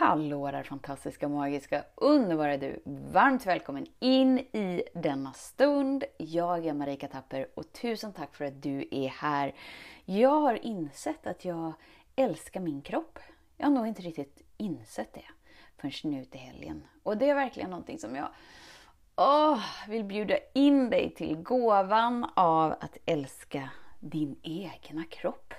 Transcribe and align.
Hallå 0.00 0.50
där 0.50 0.62
fantastiska, 0.62 1.28
magiska, 1.28 1.84
underbara 1.94 2.56
du! 2.56 2.82
Varmt 3.12 3.46
välkommen 3.46 3.86
in 3.98 4.38
i 4.38 4.82
denna 4.94 5.32
stund. 5.32 6.04
Jag 6.18 6.66
är 6.66 6.74
Marika 6.74 7.08
Tapper 7.08 7.48
och 7.54 7.72
tusen 7.72 8.12
tack 8.12 8.34
för 8.34 8.44
att 8.44 8.62
du 8.62 8.88
är 8.90 9.08
här. 9.08 9.54
Jag 10.04 10.40
har 10.40 10.64
insett 10.64 11.26
att 11.26 11.44
jag 11.44 11.72
älskar 12.16 12.60
min 12.60 12.82
kropp. 12.82 13.18
Jag 13.56 13.66
har 13.66 13.74
nog 13.74 13.86
inte 13.86 14.02
riktigt 14.02 14.42
insett 14.56 15.12
det 15.12 15.24
förrän 15.76 16.12
nu 16.12 16.24
till 16.24 16.40
helgen. 16.40 16.84
Och 17.02 17.16
det 17.16 17.30
är 17.30 17.34
verkligen 17.34 17.70
någonting 17.70 17.98
som 17.98 18.16
jag 18.16 18.28
åh, 19.16 19.60
vill 19.88 20.04
bjuda 20.04 20.36
in 20.54 20.90
dig 20.90 21.14
till 21.14 21.36
gåvan 21.36 22.30
av 22.34 22.72
att 22.72 22.96
älska 23.06 23.70
din 24.00 24.36
egna 24.42 25.04
kropp. 25.04 25.54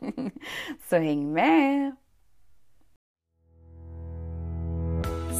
Så 0.88 0.96
häng 0.96 1.32
med! 1.32 1.96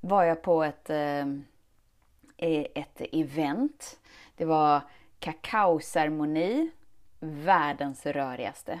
var 0.00 0.24
jag 0.24 0.42
på 0.42 0.64
ett, 0.64 0.90
ehm, 0.90 1.44
e, 2.36 2.66
ett 2.74 3.02
event. 3.12 3.98
Det 4.36 4.44
var 4.44 4.80
kakaoceremoni, 5.18 6.70
världens 7.20 8.06
rörigaste. 8.06 8.80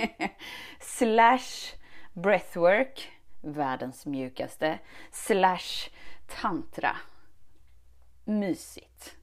Slash 0.80 1.74
breathwork, 2.12 3.10
världens 3.40 4.06
mjukaste. 4.06 4.78
Slash 5.12 5.90
tantra, 6.26 6.96
mysigt. 8.24 9.16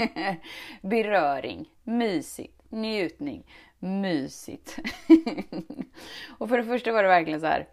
Beröring, 0.82 1.68
mysigt. 1.82 2.56
Njutning, 2.68 3.46
mysigt. 3.78 4.78
och 6.38 6.48
för 6.48 6.56
det 6.56 6.64
första 6.64 6.92
var 6.92 7.02
det 7.02 7.08
verkligen 7.08 7.40
så 7.40 7.46
här 7.46 7.66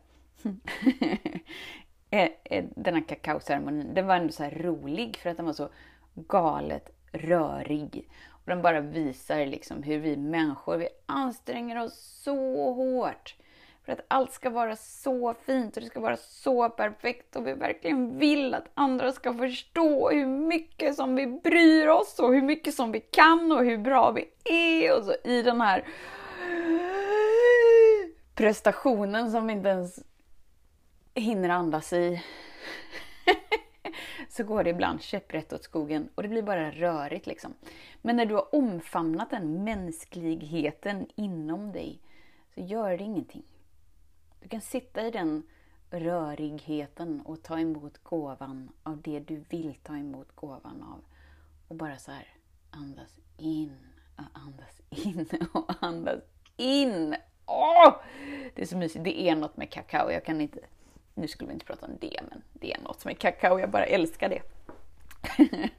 Eh, 2.10 2.30
eh, 2.44 2.66
den 2.76 2.94
här 2.94 3.02
kakaoceremonin, 3.02 3.94
den 3.94 4.08
var 4.08 4.16
ändå 4.16 4.34
så 4.34 4.44
rolig 4.44 5.18
för 5.18 5.30
att 5.30 5.38
den 5.38 5.46
var 5.46 5.54
så 5.54 5.70
galet 6.16 6.90
rörig. 7.12 8.10
Och 8.30 8.44
den 8.46 8.62
bara 8.62 8.82
visar 8.82 9.46
liksom 9.46 9.84
hur 9.84 10.00
vi 10.00 10.18
människor, 10.18 10.78
vi 10.78 10.90
anstränger 11.06 11.84
oss 11.84 12.22
så 12.24 12.74
hårt 12.74 13.36
för 13.86 13.94
att 13.94 14.06
allt 14.08 14.32
ska 14.32 14.50
vara 14.50 14.76
så 14.76 15.34
fint 15.34 15.78
och 15.78 15.84
det 15.84 15.90
ska 15.90 16.00
vara 16.00 16.18
så 16.18 16.70
perfekt 16.70 17.36
och 17.36 17.48
vi 17.48 17.54
verkligen 17.54 18.20
vill 18.20 18.54
att 18.54 18.70
andra 18.74 19.12
ska 19.12 19.34
förstå 19.34 20.10
hur 20.10 20.26
mycket 20.26 20.96
som 20.96 21.16
vi 21.16 21.28
bryr 21.28 21.88
oss 21.88 22.20
och 22.20 22.34
hur 22.34 22.42
mycket 22.42 22.74
som 22.74 22.92
vi 22.92 23.00
kan 23.00 23.52
och 23.52 23.66
hur 23.66 23.78
bra 23.78 24.12
vi 24.12 24.30
är 24.44 24.98
och 24.98 25.06
så 25.06 25.14
i 25.24 25.42
den 25.42 25.62
här 25.62 25.84
prestationen 28.36 29.32
som 29.32 29.50
inte 29.50 29.70
ens 29.70 30.00
hinner 31.20 31.50
andas 31.50 31.94
i 31.94 32.24
så 34.30 34.44
går 34.44 34.64
det 34.64 34.70
ibland 34.70 35.02
käpprätt 35.02 35.54
åt 35.54 35.64
skogen 35.64 36.10
och 36.16 36.24
det 36.24 36.30
blir 36.30 36.44
bara 36.44 36.72
rörigt 36.72 37.28
liksom. 37.28 37.54
Men 38.02 38.16
när 38.16 38.26
du 38.26 38.36
har 38.36 38.56
omfamnat 38.56 39.30
den 39.30 39.64
mänskligheten 39.64 41.08
inom 41.16 41.72
dig 41.72 42.02
så 42.56 42.62
gör 42.62 42.98
det 42.98 43.04
ingenting. 43.04 43.44
Du 44.42 44.50
kan 44.50 44.62
sitta 44.62 45.08
i 45.08 45.12
den 45.12 45.44
rörigheten 45.90 47.22
och 47.22 47.44
ta 47.44 47.60
emot 47.60 48.04
gåvan 48.04 48.70
av 48.84 49.02
det 49.02 49.20
du 49.20 49.36
vill 49.50 49.76
ta 49.84 49.98
emot 49.98 50.36
gåvan 50.36 50.84
av. 50.84 51.04
Och 51.68 51.76
bara 51.76 51.98
så 51.98 52.12
här 52.12 52.28
andas 52.72 53.20
in 53.38 53.78
och 54.16 54.24
andas 54.34 54.82
in 54.90 55.28
och 55.54 55.72
andas 55.80 56.22
in. 56.58 57.16
Åh! 57.46 57.94
Det 58.56 58.62
är 58.62 58.66
så 58.66 58.78
mysigt. 58.78 59.04
Det 59.04 59.22
är 59.22 59.36
något 59.36 59.58
med 59.58 59.72
kakao. 59.72 60.12
Jag 60.12 60.26
kan 60.26 60.42
inte 60.42 60.60
nu 61.18 61.28
skulle 61.28 61.48
vi 61.48 61.54
inte 61.54 61.66
prata 61.66 61.86
om 61.86 61.98
det, 62.02 62.20
men 62.30 62.42
det 62.54 62.74
är 62.74 62.82
något 62.82 63.02
som 63.02 63.12
är 63.12 63.16
kakao. 63.16 63.60
Jag 63.60 63.70
bara 63.70 63.86
älskar 63.86 64.30
det. 64.30 64.42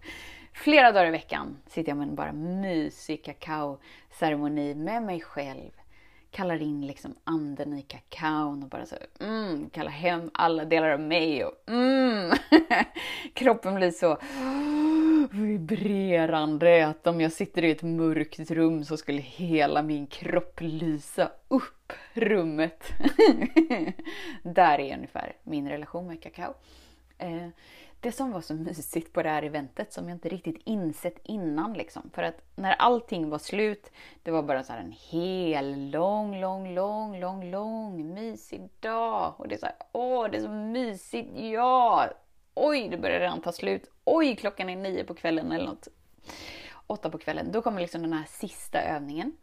Flera 0.52 0.92
dagar 0.92 1.06
i 1.06 1.10
veckan 1.10 1.56
sitter 1.66 1.90
jag 1.90 1.96
med 1.96 2.08
en 2.08 2.14
bara 2.14 2.32
mysig 2.32 3.24
kakaoceremoni 3.24 4.74
med 4.74 5.02
mig 5.02 5.20
själv. 5.20 5.70
Kallar 6.30 6.62
in 6.62 6.86
liksom 6.86 7.14
anden 7.24 7.78
i 7.78 7.82
kakaon 7.82 8.62
och 8.62 8.68
bara 8.68 8.86
så 8.86 8.96
mm, 9.20 9.70
kallar 9.70 9.90
hem 9.90 10.30
alla 10.34 10.64
delar 10.64 10.88
av 10.88 11.00
mig 11.00 11.44
och 11.44 11.54
mm. 11.66 12.32
Kroppen 13.34 13.74
blir 13.74 13.90
så 13.90 14.18
vibrerande 15.36 16.86
att 16.86 17.06
om 17.06 17.20
jag 17.20 17.32
sitter 17.32 17.64
i 17.64 17.70
ett 17.70 17.82
mörkt 17.82 18.50
rum 18.50 18.84
så 18.84 18.96
skulle 18.96 19.20
hela 19.20 19.82
min 19.82 20.06
kropp 20.06 20.60
lysa 20.60 21.30
upp 21.48 21.92
rummet. 22.18 22.84
Där 24.42 24.80
är 24.80 24.94
ungefär 24.96 25.36
min 25.42 25.68
relation 25.68 26.06
med 26.06 26.22
kakao. 26.22 26.54
Eh, 27.18 27.48
det 28.00 28.12
som 28.12 28.32
var 28.32 28.40
så 28.40 28.54
mysigt 28.54 29.12
på 29.12 29.22
det 29.22 29.28
här 29.28 29.42
eventet 29.42 29.92
som 29.92 30.08
jag 30.08 30.16
inte 30.16 30.28
riktigt 30.28 30.60
insett 30.64 31.18
innan 31.22 31.72
liksom. 31.72 32.10
För 32.14 32.22
att 32.22 32.42
när 32.56 32.72
allting 32.72 33.30
var 33.30 33.38
slut, 33.38 33.90
det 34.22 34.30
var 34.30 34.42
bara 34.42 34.62
så 34.62 34.72
en 34.72 34.94
hel 35.10 35.90
lång, 35.90 36.40
lång, 36.40 36.74
lång, 36.74 37.20
lång, 37.20 37.50
lång 37.50 38.14
mysig 38.14 38.68
dag. 38.80 39.34
Och 39.36 39.48
det 39.48 39.54
är 39.54 39.58
så 39.58 39.66
här, 39.66 39.74
åh, 39.92 40.28
det 40.30 40.38
är 40.38 40.42
så 40.42 40.48
mysigt, 40.48 41.30
ja! 41.34 42.08
Oj, 42.54 42.88
det 42.88 42.98
börjar 42.98 43.20
redan 43.20 43.40
ta 43.40 43.52
slut. 43.52 43.90
Oj, 44.04 44.36
klockan 44.36 44.68
är 44.68 44.76
nio 44.76 45.04
på 45.04 45.14
kvällen 45.14 45.52
eller 45.52 45.66
något. 45.66 45.88
Åtta 46.86 47.10
på 47.10 47.18
kvällen. 47.18 47.52
Då 47.52 47.62
kommer 47.62 47.80
liksom 47.80 48.02
den 48.02 48.12
här 48.12 48.24
sista 48.28 48.82
övningen. 48.82 49.36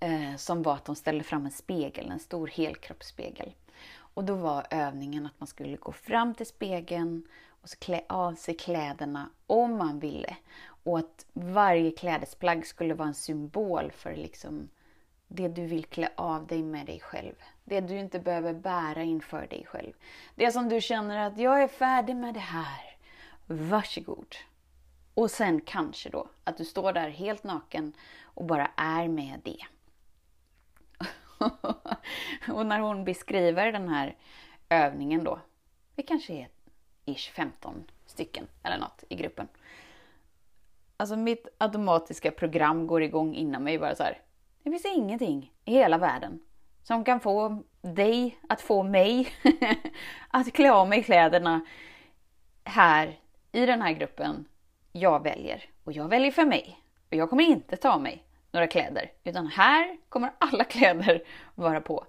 Eh, 0.00 0.36
som 0.36 0.62
var 0.62 0.74
att 0.74 0.84
de 0.84 0.96
ställde 0.96 1.24
fram 1.24 1.44
en 1.44 1.52
spegel, 1.52 2.10
en 2.10 2.20
stor 2.20 2.46
helkroppsspegel. 2.46 3.52
Och 4.14 4.24
då 4.24 4.34
var 4.34 4.66
övningen 4.70 5.26
att 5.26 5.40
man 5.40 5.46
skulle 5.46 5.76
gå 5.76 5.92
fram 5.92 6.34
till 6.34 6.46
spegeln 6.46 7.28
och 7.62 7.68
så 7.68 7.76
klä 7.76 8.00
av 8.08 8.34
sig 8.34 8.54
kläderna 8.54 9.30
om 9.46 9.76
man 9.76 9.98
ville. 9.98 10.36
Och 10.84 10.98
att 10.98 11.26
varje 11.32 11.90
klädesplagg 11.90 12.66
skulle 12.66 12.94
vara 12.94 13.08
en 13.08 13.14
symbol 13.14 13.90
för 13.90 14.16
liksom 14.16 14.68
det 15.28 15.48
du 15.48 15.66
vill 15.66 15.84
klä 15.84 16.12
av 16.14 16.46
dig 16.46 16.62
med 16.62 16.86
dig 16.86 17.00
själv. 17.00 17.34
Det 17.64 17.80
du 17.80 17.98
inte 17.98 18.20
behöver 18.20 18.54
bära 18.54 19.02
inför 19.02 19.46
dig 19.46 19.66
själv. 19.66 19.92
Det 20.34 20.52
som 20.52 20.68
du 20.68 20.80
känner 20.80 21.26
att 21.26 21.38
jag 21.38 21.62
är 21.62 21.68
färdig 21.68 22.16
med 22.16 22.34
det 22.34 22.40
här. 22.40 22.96
Varsågod. 23.46 24.36
Och 25.14 25.30
sen 25.30 25.60
kanske 25.60 26.10
då 26.10 26.28
att 26.44 26.56
du 26.56 26.64
står 26.64 26.92
där 26.92 27.08
helt 27.08 27.44
naken 27.44 27.92
och 28.22 28.44
bara 28.44 28.70
är 28.76 29.08
med 29.08 29.40
det. 29.44 29.66
och 32.48 32.66
när 32.66 32.80
hon 32.80 33.04
beskriver 33.04 33.72
den 33.72 33.88
här 33.88 34.16
övningen 34.68 35.24
då, 35.24 35.40
vi 35.96 36.02
kanske 36.02 36.32
är 36.32 36.48
ish 37.04 37.30
15 37.32 37.84
stycken 38.06 38.46
eller 38.62 38.78
något 38.78 39.04
i 39.08 39.16
gruppen. 39.16 39.48
Alltså 40.96 41.16
mitt 41.16 41.48
automatiska 41.58 42.30
program 42.30 42.86
går 42.86 43.02
igång 43.02 43.34
inom 43.34 43.64
mig 43.64 43.78
bara 43.78 43.94
så 43.94 44.02
här. 44.02 44.18
Det 44.62 44.70
finns 44.70 44.84
ingenting 44.84 45.52
i 45.64 45.72
hela 45.72 45.98
världen 45.98 46.40
som 46.82 47.04
kan 47.04 47.20
få 47.20 47.62
dig 47.82 48.38
att 48.48 48.60
få 48.60 48.82
mig 48.82 49.28
att 50.28 50.52
klä 50.52 50.72
av 50.72 50.88
mig 50.88 51.02
kläderna 51.02 51.60
här 52.64 53.18
i 53.52 53.66
den 53.66 53.82
här 53.82 53.92
gruppen 53.92 54.44
jag 54.92 55.22
väljer. 55.22 55.64
Och 55.84 55.92
jag 55.92 56.08
väljer 56.08 56.30
för 56.30 56.44
mig. 56.44 56.78
Och 57.10 57.16
jag 57.16 57.30
kommer 57.30 57.44
inte 57.44 57.76
ta 57.76 57.98
mig 57.98 58.24
några 58.50 58.66
kläder. 58.66 59.12
Utan 59.24 59.46
här 59.46 59.96
kommer 60.08 60.32
alla 60.38 60.64
kläder 60.64 61.22
vara 61.54 61.80
på. 61.80 62.06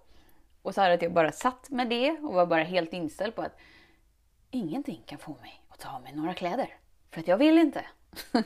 Och 0.61 0.73
så 0.73 0.81
hade 0.81 1.05
jag 1.05 1.13
bara 1.13 1.31
satt 1.31 1.69
med 1.69 1.89
det 1.89 2.11
och 2.11 2.33
var 2.33 2.45
bara 2.45 2.63
helt 2.63 2.93
inställd 2.93 3.35
på 3.35 3.41
att 3.41 3.57
ingenting 4.51 5.03
kan 5.05 5.17
få 5.17 5.37
mig 5.41 5.61
att 5.69 5.79
ta 5.79 5.89
av 5.89 6.01
mig 6.01 6.15
några 6.15 6.33
kläder. 6.33 6.77
För 7.11 7.19
att 7.19 7.27
jag 7.27 7.37
vill 7.37 7.57
inte. 7.57 7.85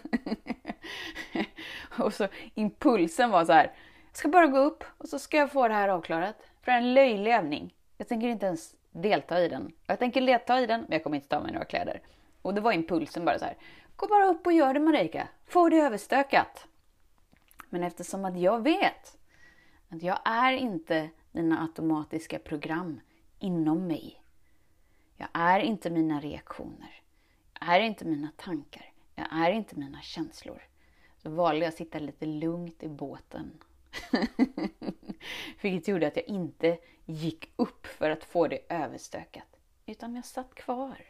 och 1.99 2.13
så 2.13 2.27
impulsen 2.53 3.29
var 3.29 3.45
så 3.45 3.53
här. 3.53 3.71
Jag 4.07 4.17
ska 4.17 4.27
bara 4.27 4.47
gå 4.47 4.57
upp 4.57 4.83
och 4.97 5.09
så 5.09 5.19
ska 5.19 5.37
jag 5.37 5.51
få 5.51 5.67
det 5.67 5.73
här 5.73 5.89
avklarat. 5.89 6.35
För 6.61 6.71
det 6.71 6.77
är 6.77 6.81
en 6.81 6.93
löjlig 6.93 7.33
övning. 7.33 7.73
Jag 7.97 8.07
tänker 8.07 8.27
inte 8.27 8.45
ens 8.45 8.75
delta 8.91 9.41
i 9.41 9.49
den. 9.49 9.71
Jag 9.87 9.99
tänker 9.99 10.21
delta 10.21 10.59
i 10.59 10.65
den, 10.65 10.81
men 10.81 10.91
jag 10.91 11.03
kommer 11.03 11.15
inte 11.15 11.27
ta 11.27 11.35
av 11.35 11.43
mig 11.43 11.51
några 11.51 11.65
kläder. 11.65 12.01
Och 12.41 12.53
det 12.53 12.61
var 12.61 12.71
impulsen 12.71 13.25
bara 13.25 13.39
så 13.39 13.45
här. 13.45 13.57
Gå 13.95 14.07
bara 14.07 14.25
upp 14.25 14.47
och 14.47 14.53
gör 14.53 14.73
det 14.73 14.79
Marika. 14.79 15.27
Få 15.45 15.69
det 15.69 15.77
överstökat. 15.77 16.67
Men 17.75 17.83
eftersom 17.83 18.25
att 18.25 18.39
jag 18.39 18.63
vet 18.63 19.17
att 19.89 20.03
jag 20.03 20.19
är 20.25 20.53
inte 20.53 21.09
mina 21.31 21.61
automatiska 21.61 22.39
program 22.39 23.01
inom 23.39 23.87
mig. 23.87 24.23
Jag 25.17 25.27
är 25.33 25.59
inte 25.59 25.89
mina 25.89 26.19
reaktioner. 26.19 27.01
Jag 27.59 27.75
är 27.75 27.79
inte 27.79 28.05
mina 28.05 28.31
tankar. 28.35 28.93
Jag 29.15 29.27
är 29.31 29.51
inte 29.51 29.75
mina 29.75 30.01
känslor. 30.01 30.61
Så 31.17 31.29
valde 31.29 31.61
jag 31.61 31.69
att 31.69 31.75
sitta 31.75 31.99
lite 31.99 32.25
lugnt 32.25 32.83
i 32.83 32.87
båten. 32.87 33.51
Vilket 35.61 35.87
gjorde 35.87 36.07
att 36.07 36.15
jag 36.15 36.27
inte 36.27 36.77
gick 37.05 37.53
upp 37.55 37.85
för 37.85 38.09
att 38.09 38.23
få 38.23 38.47
det 38.47 38.59
överstökat. 38.69 39.57
Utan 39.85 40.15
jag 40.15 40.25
satt 40.25 40.55
kvar. 40.55 41.05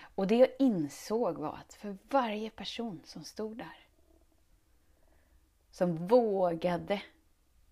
Och 0.00 0.26
det 0.26 0.36
jag 0.36 0.50
insåg 0.58 1.38
var 1.38 1.56
att 1.56 1.74
för 1.74 1.96
varje 2.10 2.50
person 2.50 3.00
som 3.04 3.24
stod 3.24 3.56
där, 3.56 3.85
som 5.76 6.06
vågade 6.06 7.02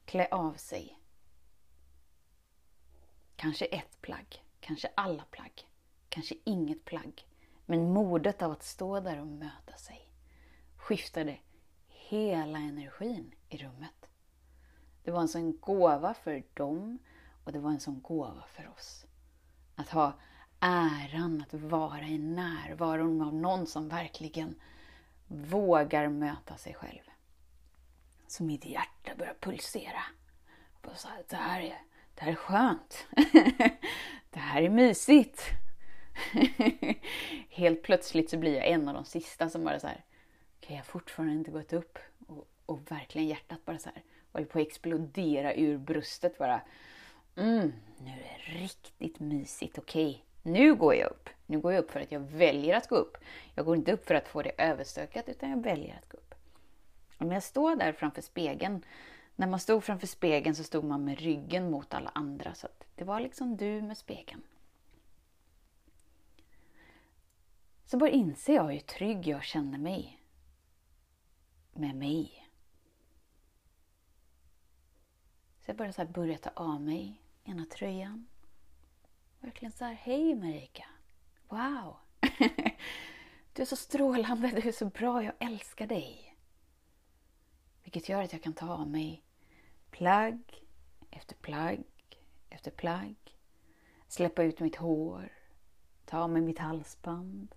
klä 0.04 0.28
av 0.30 0.52
sig, 0.52 0.98
kanske 3.36 3.64
ett 3.64 4.00
plagg, 4.00 4.44
kanske 4.60 4.88
alla 4.94 5.24
plagg, 5.30 5.68
kanske 6.08 6.34
inget 6.44 6.84
plagg, 6.84 7.26
men 7.66 7.92
modet 7.92 8.42
av 8.42 8.50
att 8.50 8.62
stå 8.62 9.00
där 9.00 9.20
och 9.20 9.26
möta 9.26 9.76
sig 9.76 10.08
skiftade 10.76 11.38
hela 11.88 12.58
energin 12.58 13.34
i 13.48 13.56
rummet. 13.56 14.08
Det 15.02 15.10
var 15.10 15.20
en 15.20 15.28
sån 15.28 15.58
gåva 15.60 16.14
för 16.14 16.42
dem 16.54 16.98
och 17.44 17.52
det 17.52 17.58
var 17.58 17.70
en 17.70 17.80
sån 17.80 18.02
gåva 18.02 18.44
för 18.46 18.68
oss. 18.68 19.06
Att 19.74 19.88
ha 19.88 20.12
äran 20.60 21.44
att 21.46 21.54
vara 21.54 22.06
i 22.06 22.18
närvaron 22.18 23.22
av 23.22 23.34
någon 23.34 23.66
som 23.66 23.88
verkligen 23.88 24.54
vågar 25.26 26.08
möta 26.08 26.56
sig 26.56 26.74
själv. 26.74 27.13
Så 28.26 28.44
mitt 28.44 28.64
hjärta 28.64 29.14
börjar 29.18 29.34
pulsera. 29.40 30.02
Och 30.82 30.96
så 30.96 31.08
här, 31.08 31.22
det, 31.28 31.36
här 31.36 31.60
är, 31.60 31.82
det 32.14 32.22
här 32.22 32.32
är 32.32 32.36
skönt. 32.36 33.06
det 34.30 34.38
här 34.38 34.62
är 34.62 34.68
mysigt. 34.68 35.42
Helt 37.50 37.82
plötsligt 37.82 38.30
så 38.30 38.36
blir 38.36 38.54
jag 38.54 38.66
en 38.66 38.88
av 38.88 38.94
de 38.94 39.04
sista 39.04 39.48
som 39.48 39.64
bara 39.64 39.80
så 39.80 39.86
här, 39.86 40.04
okej 40.58 40.70
jag 40.70 40.76
har 40.76 40.84
fortfarande 40.84 41.34
inte 41.34 41.50
gått 41.50 41.72
upp. 41.72 41.98
Och, 42.26 42.48
och 42.66 42.90
verkligen 42.90 43.28
hjärtat 43.28 43.64
bara 43.64 43.78
så 43.78 43.90
här, 43.94 44.02
håller 44.32 44.46
på 44.46 44.58
att 44.58 44.66
explodera 44.66 45.54
ur 45.54 45.78
bröstet 45.78 46.38
bara. 46.38 46.60
Mm, 47.36 47.72
nu 47.98 48.10
är 48.10 48.42
det 48.46 48.58
riktigt 48.60 49.20
mysigt, 49.20 49.78
okej. 49.78 50.24
Nu 50.42 50.74
går 50.74 50.94
jag 50.94 51.10
upp. 51.10 51.28
Nu 51.46 51.58
går 51.60 51.72
jag 51.72 51.84
upp 51.84 51.90
för 51.90 52.00
att 52.00 52.12
jag 52.12 52.20
väljer 52.20 52.76
att 52.76 52.88
gå 52.88 52.96
upp. 52.96 53.16
Jag 53.54 53.66
går 53.66 53.76
inte 53.76 53.92
upp 53.92 54.06
för 54.06 54.14
att 54.14 54.28
få 54.28 54.42
det 54.42 54.52
överstökat, 54.58 55.28
utan 55.28 55.50
jag 55.50 55.62
väljer 55.62 55.94
att 56.02 56.08
gå 56.08 56.18
upp. 56.18 56.23
Om 57.18 57.32
jag 57.32 57.42
står 57.42 57.76
där 57.76 57.92
framför 57.92 58.22
spegeln, 58.22 58.84
när 59.36 59.46
man 59.46 59.60
stod 59.60 59.84
framför 59.84 60.06
spegeln 60.06 60.54
så 60.54 60.64
stod 60.64 60.84
man 60.84 61.04
med 61.04 61.18
ryggen 61.18 61.70
mot 61.70 61.94
alla 61.94 62.10
andra. 62.14 62.54
Så 62.54 62.68
det 62.94 63.04
var 63.04 63.20
liksom 63.20 63.56
du 63.56 63.82
med 63.82 63.98
spegeln. 63.98 64.42
Så 67.84 67.96
bara 67.96 68.10
inser 68.10 68.54
jag 68.54 68.64
hur 68.64 68.80
trygg 68.80 69.26
jag 69.26 69.44
känner 69.44 69.78
mig. 69.78 70.20
Med 71.72 71.94
mig. 71.94 72.48
Så 75.60 75.70
jag 75.70 75.76
bara 75.76 75.92
så 75.92 76.04
börjar 76.04 76.36
ta 76.36 76.50
av 76.54 76.80
mig 76.80 77.20
ena 77.44 77.66
tröjan. 77.66 78.26
Verkligen 79.40 79.72
så 79.72 79.84
här, 79.84 79.94
hej 79.94 80.34
Marika! 80.34 80.84
Wow! 81.48 81.96
du 83.52 83.62
är 83.62 83.66
så 83.66 83.76
strålande, 83.76 84.48
du 84.48 84.68
är 84.68 84.72
så 84.72 84.86
bra, 84.86 85.24
jag 85.24 85.34
älskar 85.38 85.86
dig. 85.86 86.33
Vilket 87.94 88.08
gör 88.08 88.22
att 88.22 88.32
jag 88.32 88.42
kan 88.42 88.52
ta 88.52 88.68
av 88.68 88.88
mig 88.88 89.22
plagg 89.90 90.64
efter 91.10 91.34
plagg 91.34 91.84
efter 92.50 92.70
plagg. 92.70 93.16
Släppa 94.08 94.42
ut 94.42 94.60
mitt 94.60 94.76
hår, 94.76 95.32
ta 96.04 96.18
av 96.18 96.30
mig 96.30 96.42
mitt 96.42 96.58
halsband. 96.58 97.54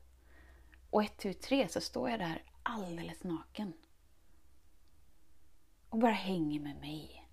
Och 0.89 1.03
ett, 1.03 1.17
tu, 1.17 1.33
tre 1.33 1.67
så 1.67 1.81
står 1.81 2.09
jag 2.09 2.19
där 2.19 2.43
alldeles 2.63 3.23
naken. 3.23 3.73
Och 5.89 5.99
bara 5.99 6.11
hänger 6.11 6.59
med 6.59 6.79
mig. 6.79 7.29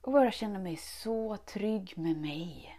Och 0.00 0.12
bara 0.12 0.32
känner 0.32 0.60
mig 0.60 0.76
så 0.76 1.36
trygg 1.36 1.98
med 1.98 2.16
mig. 2.16 2.78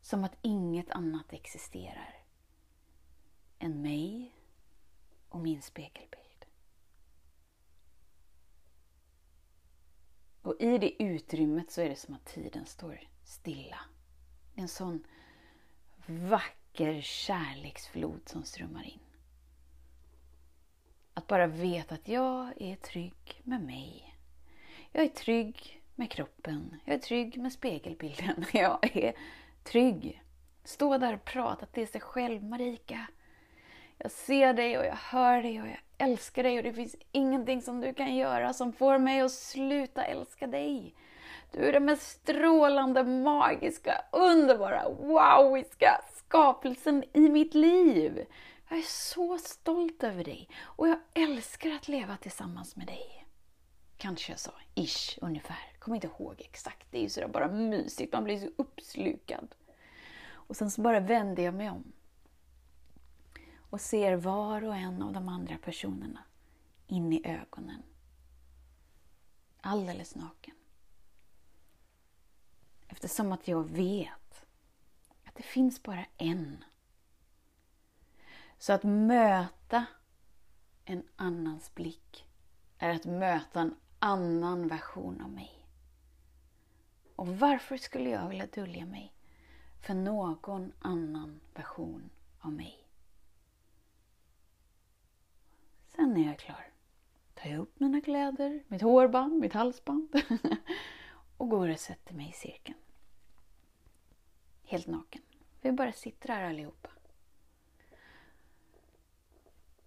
Som 0.00 0.24
att 0.24 0.36
inget 0.42 0.90
annat 0.90 1.32
existerar 1.32 2.24
än 3.58 3.82
mig 3.82 4.33
och 5.34 5.40
min 5.40 5.62
spegelbild. 5.62 6.44
Och 10.42 10.56
i 10.60 10.78
det 10.78 11.02
utrymmet 11.02 11.70
så 11.70 11.80
är 11.80 11.88
det 11.88 11.96
som 11.96 12.14
att 12.14 12.24
tiden 12.24 12.66
står 12.66 13.00
stilla. 13.24 13.80
En 14.54 14.68
sån 14.68 15.04
vacker 16.06 17.00
kärleksflod 17.00 18.20
som 18.28 18.44
strömmar 18.44 18.84
in. 18.84 19.00
Att 21.14 21.26
bara 21.26 21.46
veta 21.46 21.94
att 21.94 22.08
jag 22.08 22.62
är 22.62 22.76
trygg 22.76 23.40
med 23.44 23.62
mig 23.62 24.14
jag 24.96 25.04
är 25.04 25.08
trygg 25.08 25.82
med 25.94 26.10
kroppen. 26.10 26.80
Jag 26.84 26.94
är 26.94 26.98
trygg 26.98 27.38
med 27.38 27.52
spegelbilden. 27.52 28.44
Jag 28.52 28.96
är 28.96 29.14
trygg. 29.64 30.22
Stå 30.64 30.98
där 30.98 31.14
och 31.14 31.24
prata 31.24 31.66
till 31.66 31.88
sig 31.88 32.00
själv. 32.00 32.44
Marika, 32.44 33.06
jag 33.98 34.10
ser 34.10 34.54
dig 34.54 34.78
och 34.78 34.84
jag 34.84 34.96
hör 34.96 35.42
dig 35.42 35.62
och 35.62 35.68
jag 35.68 35.80
älskar 35.98 36.42
dig 36.42 36.58
och 36.58 36.64
det 36.64 36.72
finns 36.72 36.96
ingenting 37.12 37.62
som 37.62 37.80
du 37.80 37.94
kan 37.94 38.16
göra 38.16 38.52
som 38.52 38.72
får 38.72 38.98
mig 38.98 39.20
att 39.20 39.32
sluta 39.32 40.04
älska 40.04 40.46
dig. 40.46 40.94
Du 41.52 41.68
är 41.68 41.72
den 41.72 41.84
mest 41.84 42.02
strålande, 42.02 43.04
magiska, 43.04 44.04
underbara, 44.12 44.88
wowiska 44.88 46.00
skapelsen 46.16 47.04
i 47.12 47.28
mitt 47.28 47.54
liv. 47.54 48.26
Jag 48.68 48.78
är 48.78 48.82
så 48.82 49.38
stolt 49.38 50.04
över 50.04 50.24
dig 50.24 50.48
och 50.62 50.88
jag 50.88 50.98
älskar 51.14 51.70
att 51.70 51.88
leva 51.88 52.16
tillsammans 52.16 52.76
med 52.76 52.86
dig. 52.86 53.26
Kanske 53.96 54.32
jag 54.32 54.38
sa 54.38 54.52
ish 54.74 55.18
ungefär. 55.20 55.72
Kommer 55.78 55.96
inte 55.96 56.06
ihåg 56.06 56.34
exakt. 56.38 56.86
Det 56.90 56.98
är 56.98 57.02
ju 57.02 57.08
sådär 57.08 57.28
bara 57.28 57.48
mysigt. 57.48 58.12
Man 58.12 58.24
blir 58.24 58.38
så 58.38 58.48
uppslukad. 58.56 59.54
Och 60.26 60.56
sen 60.56 60.70
så 60.70 60.80
bara 60.80 61.00
vände 61.00 61.42
jag 61.42 61.54
mig 61.54 61.70
om. 61.70 61.92
Och 63.74 63.80
ser 63.80 64.16
var 64.16 64.64
och 64.64 64.76
en 64.76 65.02
av 65.02 65.12
de 65.12 65.28
andra 65.28 65.58
personerna 65.58 66.24
in 66.86 67.12
i 67.12 67.22
ögonen. 67.24 67.82
Alldeles 69.60 70.14
naken. 70.14 70.54
Eftersom 72.88 73.32
att 73.32 73.48
jag 73.48 73.70
vet 73.70 74.46
att 75.24 75.34
det 75.34 75.42
finns 75.42 75.82
bara 75.82 76.06
en. 76.16 76.64
Så 78.58 78.72
att 78.72 78.82
möta 78.82 79.86
en 80.84 81.02
annans 81.16 81.74
blick 81.74 82.28
är 82.78 82.90
att 82.90 83.04
möta 83.04 83.60
en 83.60 83.74
annan 83.98 84.68
version 84.68 85.20
av 85.20 85.30
mig. 85.30 85.68
Och 87.16 87.38
varför 87.38 87.76
skulle 87.76 88.10
jag 88.10 88.28
vilja 88.28 88.46
dölja 88.46 88.86
mig 88.86 89.14
för 89.80 89.94
någon 89.94 90.72
annan 90.78 91.40
version 91.54 92.10
av 92.40 92.52
mig? 92.52 92.83
Sen 96.14 96.20
när 96.20 96.28
jag 96.28 96.34
är 96.34 96.38
klar 96.38 96.70
tar 97.34 97.50
jag 97.50 97.60
upp 97.60 97.80
mina 97.80 98.00
kläder, 98.00 98.62
mitt 98.68 98.82
hårband, 98.82 99.40
mitt 99.40 99.52
halsband 99.52 100.22
och 101.36 101.48
går 101.48 101.68
och 101.68 101.80
sätter 101.80 102.14
mig 102.14 102.28
i 102.28 102.32
cirkeln. 102.32 102.78
Helt 104.64 104.86
naken. 104.86 105.22
Vi 105.60 105.72
bara 105.72 105.92
sitter 105.92 106.28
här 106.28 106.42
allihopa. 106.42 106.90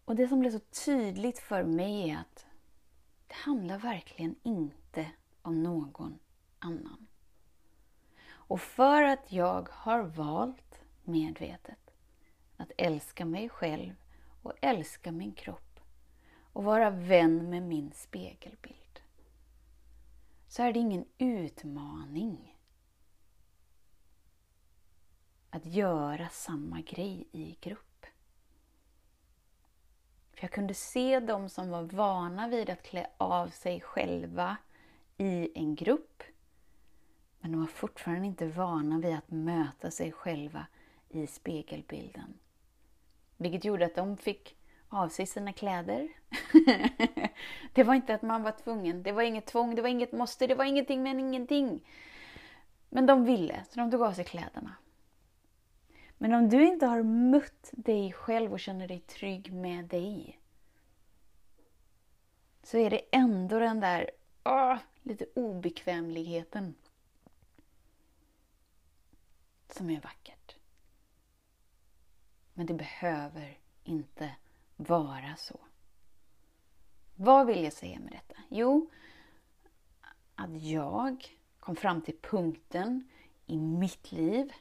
Och 0.05 0.15
det 0.15 0.27
som 0.27 0.39
blev 0.39 0.51
så 0.51 0.59
tydligt 0.85 1.39
för 1.39 1.63
mig 1.63 2.09
är 2.09 2.17
att 2.17 2.45
det 3.27 3.35
handlar 3.35 3.77
verkligen 3.77 4.35
inte 4.43 5.11
om 5.41 5.63
någon 5.63 6.19
annan. 6.59 7.07
Och 8.27 8.61
för 8.61 9.03
att 9.03 9.31
jag 9.31 9.69
har 9.71 10.03
valt 10.03 10.81
medvetet 11.03 11.93
att 12.57 12.71
älska 12.77 13.25
mig 13.25 13.49
själv 13.49 13.95
och 14.43 14.53
älska 14.61 15.11
min 15.11 15.33
kropp 15.33 15.66
och 16.57 16.63
vara 16.63 16.89
vän 16.89 17.49
med 17.49 17.63
min 17.63 17.91
spegelbild 17.91 19.01
så 20.47 20.63
är 20.63 20.73
det 20.73 20.79
ingen 20.79 21.05
utmaning 21.17 22.57
att 25.49 25.65
göra 25.65 26.29
samma 26.29 26.81
grej 26.81 27.27
i 27.31 27.57
grupp. 27.61 28.05
För 30.33 30.43
jag 30.43 30.51
kunde 30.51 30.73
se 30.73 31.19
de 31.19 31.49
som 31.49 31.69
var 31.69 31.83
vana 31.83 32.47
vid 32.47 32.69
att 32.69 32.83
klä 32.83 33.07
av 33.17 33.47
sig 33.47 33.81
själva 33.81 34.57
i 35.17 35.59
en 35.59 35.75
grupp. 35.75 36.23
Men 37.39 37.51
de 37.51 37.59
var 37.59 37.67
fortfarande 37.67 38.27
inte 38.27 38.47
vana 38.47 38.99
vid 38.99 39.15
att 39.15 39.31
möta 39.31 39.91
sig 39.91 40.11
själva 40.11 40.67
i 41.09 41.27
spegelbilden. 41.27 42.33
Vilket 43.37 43.65
gjorde 43.65 43.85
att 43.85 43.95
de 43.95 44.17
fick 44.17 44.57
av 44.89 45.09
sig 45.09 45.25
sina 45.25 45.53
kläder. 45.53 46.07
det 47.73 47.83
var 47.83 47.93
inte 47.93 48.13
att 48.13 48.21
man 48.21 48.43
var 48.43 48.51
tvungen, 48.51 49.03
det 49.03 49.11
var 49.11 49.21
inget 49.21 49.45
tvång, 49.45 49.75
det 49.75 49.81
var 49.81 49.89
inget 49.89 50.11
måste, 50.11 50.47
det 50.47 50.55
var 50.55 50.65
ingenting 50.65 51.03
men 51.03 51.19
ingenting. 51.19 51.85
Men 52.89 53.05
de 53.05 53.25
ville, 53.25 53.63
så 53.69 53.79
de 53.79 53.91
tog 53.91 54.01
av 54.01 54.13
sig 54.13 54.25
kläderna. 54.25 54.75
Men 56.17 56.33
om 56.33 56.49
du 56.49 56.67
inte 56.67 56.85
har 56.85 57.03
mött 57.03 57.69
dig 57.71 58.13
själv 58.13 58.53
och 58.53 58.59
känner 58.59 58.87
dig 58.87 58.99
trygg 58.99 59.53
med 59.53 59.85
dig 59.85 60.39
så 62.63 62.77
är 62.77 62.89
det 62.89 63.01
ändå 63.11 63.59
den 63.59 63.79
där 63.79 64.11
åh, 64.43 64.77
lite 65.03 65.25
obekvämligheten 65.35 66.75
som 69.69 69.89
är 69.89 70.01
vackert. 70.01 70.55
Men 72.53 72.65
det 72.65 72.73
behöver 72.73 73.57
inte 73.83 74.35
vara 74.77 75.35
så. 75.37 75.59
Vad 77.15 77.47
vill 77.47 77.63
jag 77.63 77.73
säga 77.73 77.99
med 77.99 78.11
detta? 78.11 78.41
Jo, 78.49 78.89
att 80.35 80.61
jag 80.61 81.25
kom 81.59 81.75
fram 81.75 82.01
till 82.01 82.17
punkten 82.21 83.09
i 83.45 83.57
mitt 83.57 84.11
liv 84.11 84.53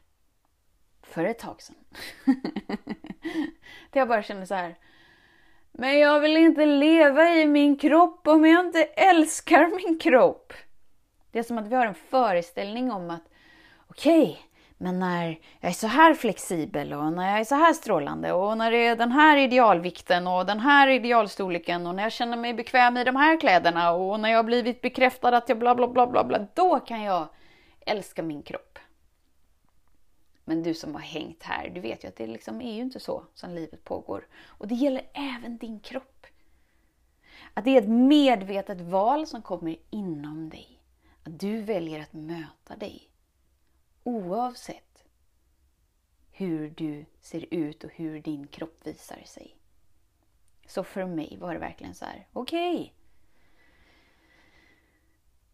för 1.03 1.25
ett 1.25 1.39
tag 1.39 1.63
sedan. 1.63 1.77
Där 3.91 4.01
jag 4.01 4.09
bara 4.09 4.23
kände 4.23 4.47
så 4.47 4.55
här. 4.55 4.79
Men 5.73 5.99
jag 5.99 6.21
vill 6.21 6.37
inte 6.37 6.67
leva 6.67 7.35
i 7.35 7.47
min 7.47 7.79
kropp 7.79 8.27
om 8.27 8.47
jag 8.47 8.67
inte 8.67 8.83
älskar 8.85 9.71
min 9.77 9.99
kropp. 9.99 10.53
Det 11.31 11.39
är 11.39 11.43
som 11.43 11.59
att 11.59 11.67
vi 11.67 11.75
har 11.75 11.87
en 11.87 11.95
föreställning 11.95 12.93
om 12.93 13.11
att 13.11 13.29
okej, 13.87 14.31
okay, 14.31 14.43
men 14.79 14.99
när 14.99 15.41
jag 15.61 15.71
är 15.71 15.75
så 15.75 15.87
här 15.87 16.15
flexibel 16.15 16.93
och 16.93 17.13
när 17.13 17.31
jag 17.31 17.41
är 17.41 17.45
så 17.45 17.55
här 17.55 17.73
strålande 17.73 18.33
och 18.33 18.59
när 18.59 18.71
det 18.71 18.87
är 18.87 18.97
den 18.97 19.13
här 19.13 19.37
idealvikten 19.37 20.27
och 20.27 20.47
den 20.47 20.61
här 20.61 20.89
idealstorleken 20.89 21.87
och 21.87 21.95
när 21.95 22.03
jag 22.03 22.13
känner 22.13 22.37
mig 22.37 22.55
bekväm 22.55 22.97
i 22.97 23.05
de 23.05 23.17
här 23.17 23.41
kläderna 23.41 23.93
och 23.93 24.21
när 24.21 24.29
jag 24.29 24.39
har 24.39 24.45
blivit 24.45 24.81
bekräftad 24.81 25.37
att 25.37 25.49
jag 25.49 25.59
bla 25.59 25.75
bla 25.75 25.89
bla 25.89 26.07
bla 26.07 26.25
bla, 26.25 26.47
då 26.55 26.81
kan 26.81 27.03
jag 27.03 27.29
älska 27.81 28.23
min 28.23 28.43
kropp. 28.43 28.79
Men 30.45 30.63
du 30.63 30.75
som 30.75 30.95
har 30.95 31.03
hängt 31.03 31.43
här, 31.43 31.69
du 31.69 31.81
vet 31.81 32.05
ju 32.05 32.09
att 32.09 32.17
det 32.17 32.27
liksom 32.27 32.61
är 32.61 32.75
ju 32.75 32.83
inte 32.83 33.01
så 33.01 33.25
som 33.35 33.51
livet 33.51 33.85
pågår. 33.85 34.27
Och 34.47 34.69
det 34.69 34.75
gäller 34.75 35.03
även 35.13 35.59
din 35.59 35.81
kropp. 35.81 36.27
Att 37.55 37.65
det 37.65 37.71
är 37.71 37.83
ett 37.83 37.89
medvetet 37.89 38.81
val 38.81 39.27
som 39.27 39.43
kommer 39.43 39.77
inom 39.91 40.49
dig. 40.49 40.81
Att 41.25 41.41
du 41.41 41.63
väljer 41.63 42.03
att 42.03 42.13
möta 42.13 42.77
dig 42.77 43.11
Oavsett 44.07 45.05
hur 46.31 46.71
du 46.71 47.05
ser 47.21 47.55
ut 47.55 47.85
och 47.85 47.91
hur 47.91 48.21
din 48.21 48.47
kropp 48.47 48.87
visar 48.87 49.23
sig. 49.25 49.57
Så 50.67 50.85
för 50.85 51.07
mig 51.07 51.37
var 51.41 51.55
det 51.55 51.61
verkligen 51.61 51.95
så 51.95 52.05
här, 52.05 52.29
okej. 52.33 52.75
Okay. 52.75 52.91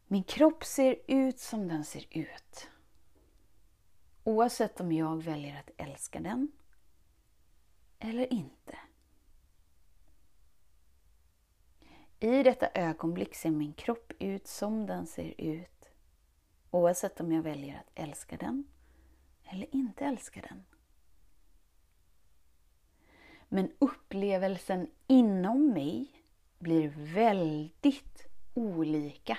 Min 0.06 0.24
kropp 0.24 0.64
ser 0.64 0.96
ut 1.06 1.38
som 1.38 1.68
den 1.68 1.84
ser 1.84 2.06
ut. 2.10 2.68
Oavsett 4.24 4.80
om 4.80 4.92
jag 4.92 5.22
väljer 5.22 5.58
att 5.58 5.70
älska 5.76 6.20
den 6.20 6.52
eller 7.98 8.32
inte. 8.32 8.78
I 12.20 12.42
detta 12.42 12.68
ögonblick 12.74 13.34
ser 13.34 13.50
min 13.50 13.72
kropp 13.72 14.12
ut 14.18 14.46
som 14.46 14.86
den 14.86 15.06
ser 15.06 15.34
ut 15.40 15.81
Oavsett 16.74 17.20
om 17.20 17.32
jag 17.32 17.42
väljer 17.42 17.78
att 17.78 17.90
älska 17.94 18.36
den 18.36 18.64
eller 19.44 19.74
inte 19.74 20.04
älska 20.04 20.40
den. 20.40 20.64
Men 23.48 23.72
upplevelsen 23.78 24.90
inom 25.06 25.68
mig 25.68 26.24
blir 26.58 26.88
väldigt 26.96 28.26
olika 28.54 29.38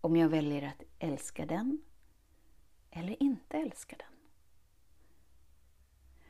om 0.00 0.16
jag 0.16 0.28
väljer 0.28 0.62
att 0.68 0.82
älska 0.98 1.46
den 1.46 1.82
eller 2.90 3.22
inte 3.22 3.56
älska 3.56 3.96
den. 3.98 4.16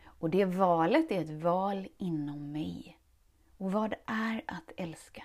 Och 0.05 0.31
det 0.31 0.45
valet 0.45 1.11
är 1.11 1.21
ett 1.21 1.43
val 1.43 1.89
inom 1.99 2.53
mig. 2.53 2.99
Och 3.59 3.73
vad 3.73 3.95
är 4.07 4.43
att 4.47 4.73
älska? 4.77 5.25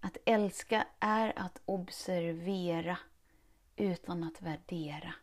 Att 0.00 0.16
älska 0.24 0.86
är 1.00 1.38
att 1.38 1.60
observera 1.64 2.98
utan 3.82 4.24
att 4.24 4.42
värdera. 4.42 5.14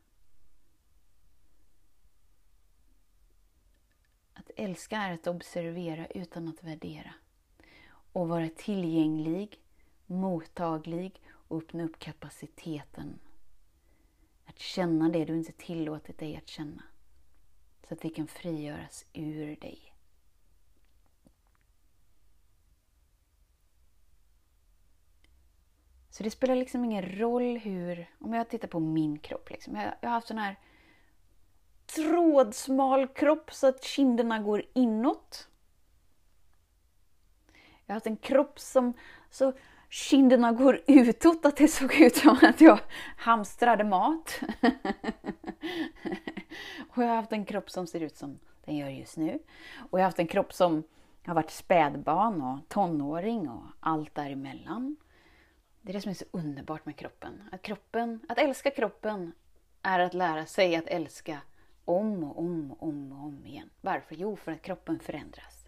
Att 4.33 4.51
älska 4.55 4.97
är 4.97 5.13
att 5.13 5.27
observera 5.27 6.07
utan 6.07 6.47
att 6.47 6.63
värdera. 6.63 7.13
Och 8.13 8.27
vara 8.27 8.49
tillgänglig, 8.49 9.59
mottaglig 10.05 11.21
och 11.29 11.57
öppna 11.57 11.83
upp 11.83 11.99
kapaciteten. 11.99 13.19
Att 14.45 14.59
känna 14.59 15.09
det 15.09 15.25
du 15.25 15.37
inte 15.37 15.51
tillåtit 15.51 16.17
dig 16.17 16.35
att 16.35 16.47
känna. 16.47 16.83
Så 17.87 17.93
att 17.93 18.01
det 18.01 18.09
kan 18.09 18.27
frigöras 18.27 19.05
ur 19.13 19.55
dig. 19.55 19.88
Så 26.09 26.23
det 26.23 26.31
spelar 26.31 26.55
liksom 26.55 26.85
ingen 26.85 27.19
roll 27.19 27.57
hur, 27.57 28.09
om 28.19 28.33
jag 28.33 28.49
tittar 28.49 28.67
på 28.67 28.79
min 28.79 29.19
kropp, 29.19 29.49
liksom, 29.49 29.75
jag, 29.75 29.93
jag 30.01 30.09
har 30.09 30.13
haft 30.13 30.27
sån 30.27 30.37
här 30.37 30.55
trådsmal 31.95 33.07
kropp 33.07 33.53
så 33.53 33.67
att 33.67 33.83
kinderna 33.83 34.39
går 34.39 34.63
inåt. 34.73 35.47
Jag 37.85 37.93
har 37.93 37.95
haft 37.95 38.07
en 38.07 38.17
kropp 38.17 38.59
som 38.59 38.93
så 39.29 39.53
kinderna 39.89 40.51
går 40.51 40.81
utåt, 40.87 41.45
att 41.45 41.57
det 41.57 41.67
såg 41.67 41.95
ut 41.95 42.15
som 42.15 42.37
att 42.41 42.61
jag 42.61 42.79
hamstrade 43.17 43.83
mat. 43.83 44.39
och 46.89 47.03
jag 47.03 47.07
har 47.07 47.15
haft 47.15 47.31
en 47.31 47.45
kropp 47.45 47.69
som 47.69 47.87
ser 47.87 47.99
ut 47.99 48.17
som 48.17 48.39
den 48.65 48.77
gör 48.77 48.89
just 48.89 49.17
nu. 49.17 49.39
Och 49.89 49.99
jag 49.99 50.03
har 50.03 50.07
haft 50.07 50.19
en 50.19 50.27
kropp 50.27 50.53
som 50.53 50.83
har 51.25 51.35
varit 51.35 51.51
spädbarn 51.51 52.41
och 52.41 52.69
tonåring 52.69 53.49
och 53.49 53.63
allt 53.79 54.15
däremellan. 54.15 54.95
Det 55.89 55.91
är 55.91 55.93
det 55.93 56.01
som 56.01 56.09
är 56.09 56.13
så 56.13 56.25
underbart 56.31 56.85
med 56.85 56.95
kroppen. 56.95 57.43
Att, 57.51 57.61
kroppen. 57.61 58.19
att 58.29 58.37
älska 58.37 58.71
kroppen 58.71 59.31
är 59.81 59.99
att 59.99 60.13
lära 60.13 60.45
sig 60.45 60.75
att 60.75 60.87
älska 60.87 61.37
om 61.85 62.23
och 62.23 62.39
om 62.39 62.71
och 62.71 62.87
om 62.87 63.11
och 63.11 63.27
om 63.27 63.45
igen. 63.45 63.69
Varför? 63.81 64.15
Jo, 64.15 64.35
för 64.35 64.51
att 64.51 64.61
kroppen 64.61 64.99
förändras. 64.99 65.65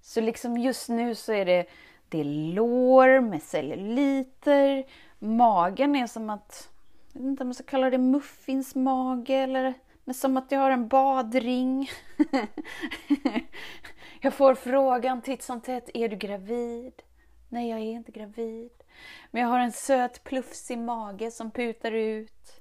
Så 0.00 0.20
liksom 0.20 0.58
just 0.58 0.88
nu 0.88 1.14
så 1.14 1.32
är 1.32 1.44
det, 1.44 1.66
det 2.08 2.20
är 2.20 2.24
lår 2.24 3.20
med 3.20 3.42
celluliter. 3.42 4.84
Magen 5.18 5.96
är 5.96 6.06
som 6.06 6.30
att, 6.30 6.70
jag 7.12 7.20
vet 7.20 7.28
inte 7.28 7.42
om 7.42 7.48
jag 7.48 7.56
ska 7.56 7.64
kalla 7.64 7.90
det 7.90 7.98
muffinsmage 7.98 9.30
eller 9.30 9.74
men 10.04 10.14
som 10.14 10.36
att 10.36 10.52
jag 10.52 10.60
har 10.60 10.70
en 10.70 10.88
badring. 10.88 11.90
jag 14.20 14.34
får 14.34 14.54
frågan 14.54 15.22
titt 15.22 15.42
som 15.42 15.60
tätt, 15.60 15.90
är 15.94 16.08
du 16.08 16.16
gravid? 16.16 17.02
Nej, 17.54 17.68
jag 17.68 17.78
är 17.78 17.92
inte 17.92 18.12
gravid. 18.12 18.70
Men 19.30 19.42
jag 19.42 19.48
har 19.48 19.58
en 19.58 19.72
söt 19.72 20.24
plufsig 20.24 20.78
mage 20.78 21.30
som 21.30 21.50
putar 21.50 21.92
ut. 21.92 22.60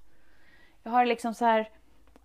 Jag 0.83 0.91
har 0.91 1.05
liksom 1.05 1.33
så 1.33 1.45
här 1.45 1.69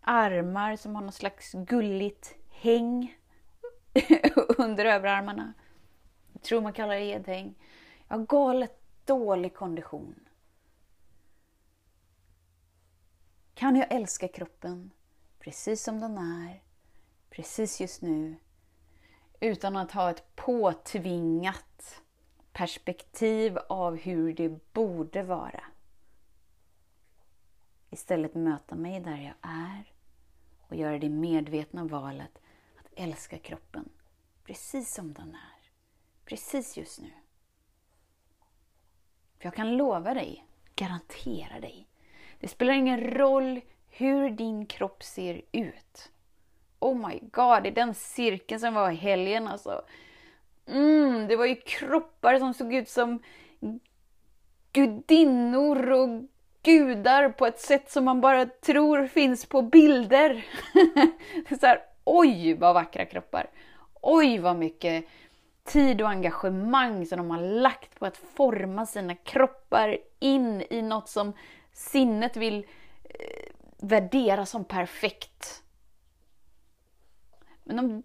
armar 0.00 0.76
som 0.76 0.94
har 0.94 1.02
något 1.02 1.14
slags 1.14 1.52
gulligt 1.52 2.34
häng 2.50 3.16
under 4.58 4.84
överarmarna. 4.84 5.52
Jag 6.32 6.42
tror 6.42 6.60
man 6.60 6.72
kallar 6.72 6.94
det 6.94 7.04
edhäng. 7.04 7.54
Jag 8.08 8.18
har 8.18 8.26
galet 8.26 8.80
dålig 9.04 9.54
kondition. 9.54 10.14
Kan 13.54 13.76
jag 13.76 13.92
älska 13.92 14.28
kroppen 14.28 14.90
precis 15.38 15.82
som 15.82 16.00
den 16.00 16.18
är, 16.18 16.62
precis 17.30 17.80
just 17.80 18.02
nu, 18.02 18.37
utan 19.40 19.76
att 19.76 19.92
ha 19.92 20.10
ett 20.10 20.37
påtvingat 20.37 22.02
perspektiv 22.58 23.58
av 23.68 23.96
hur 23.96 24.32
det 24.32 24.72
borde 24.72 25.22
vara. 25.22 25.64
Istället 27.90 28.34
möta 28.34 28.74
mig 28.74 29.00
där 29.00 29.16
jag 29.16 29.50
är 29.50 29.92
och 30.68 30.76
göra 30.76 30.98
det 30.98 31.08
medvetna 31.08 31.84
valet 31.84 32.38
att 32.76 32.92
älska 32.96 33.38
kroppen 33.38 33.88
precis 34.44 34.94
som 34.94 35.12
den 35.12 35.28
är. 35.28 35.70
Precis 36.24 36.76
just 36.76 37.00
nu. 37.00 37.10
För 39.38 39.46
jag 39.46 39.54
kan 39.54 39.76
lova 39.76 40.14
dig, 40.14 40.46
garantera 40.74 41.60
dig, 41.60 41.88
det 42.40 42.48
spelar 42.48 42.72
ingen 42.72 43.00
roll 43.00 43.60
hur 43.88 44.30
din 44.30 44.66
kropp 44.66 45.02
ser 45.02 45.42
ut. 45.52 46.10
Oh 46.78 47.08
my 47.08 47.20
god, 47.32 47.66
i 47.66 47.70
den 47.70 47.94
cirkeln 47.94 48.60
som 48.60 48.74
var 48.74 48.90
i 48.90 48.96
helgen 48.96 49.48
alltså. 49.48 49.82
Mm, 50.68 51.28
det 51.28 51.37
var 51.37 51.46
ju 51.46 51.54
kroppar 51.54 52.38
som 52.38 52.54
såg 52.54 52.75
ut 52.75 52.88
som 52.88 53.22
gudinnor 54.72 55.90
och 55.90 56.08
gudar 56.62 57.28
på 57.28 57.46
ett 57.46 57.60
sätt 57.60 57.90
som 57.90 58.04
man 58.04 58.20
bara 58.20 58.46
tror 58.46 59.06
finns 59.06 59.46
på 59.46 59.62
bilder. 59.62 60.46
så 61.60 61.66
här, 61.66 61.80
oj 62.04 62.54
vad 62.54 62.75
vackra 62.75 63.04
kroppar! 63.04 63.50
Oj 64.00 64.38
vad 64.38 64.56
mycket 64.56 65.04
tid 65.64 66.02
och 66.02 66.08
engagemang 66.08 67.06
som 67.06 67.18
de 67.18 67.30
har 67.30 67.40
lagt 67.40 67.98
på 67.98 68.06
att 68.06 68.16
forma 68.16 68.87
sina 68.87 69.14
kroppar 69.14 69.98
in 70.18 70.64
i 70.70 70.82
något 70.82 71.08
som 71.08 71.32
sinnet 71.72 72.37
vill 72.37 72.66
eh, 73.04 73.52
värdera 73.78 74.46
som 74.46 74.64
perfekt. 74.64 75.62
Men 77.64 77.76
de 77.76 78.02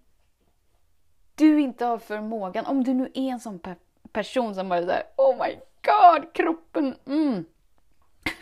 inte 1.74 1.86
har 1.86 1.98
förmågan, 1.98 2.66
om 2.66 2.84
du 2.84 2.94
nu 2.94 3.12
är 3.14 3.32
en 3.32 3.40
sån 3.40 3.60
pe 3.60 3.76
person 4.12 4.56
som 4.56 4.70
bara 4.70 4.86
såhär 4.86 5.04
Oh 5.16 5.38
my 5.46 5.56
god, 5.82 6.34
kroppen, 6.34 6.96
mm. 7.06 7.46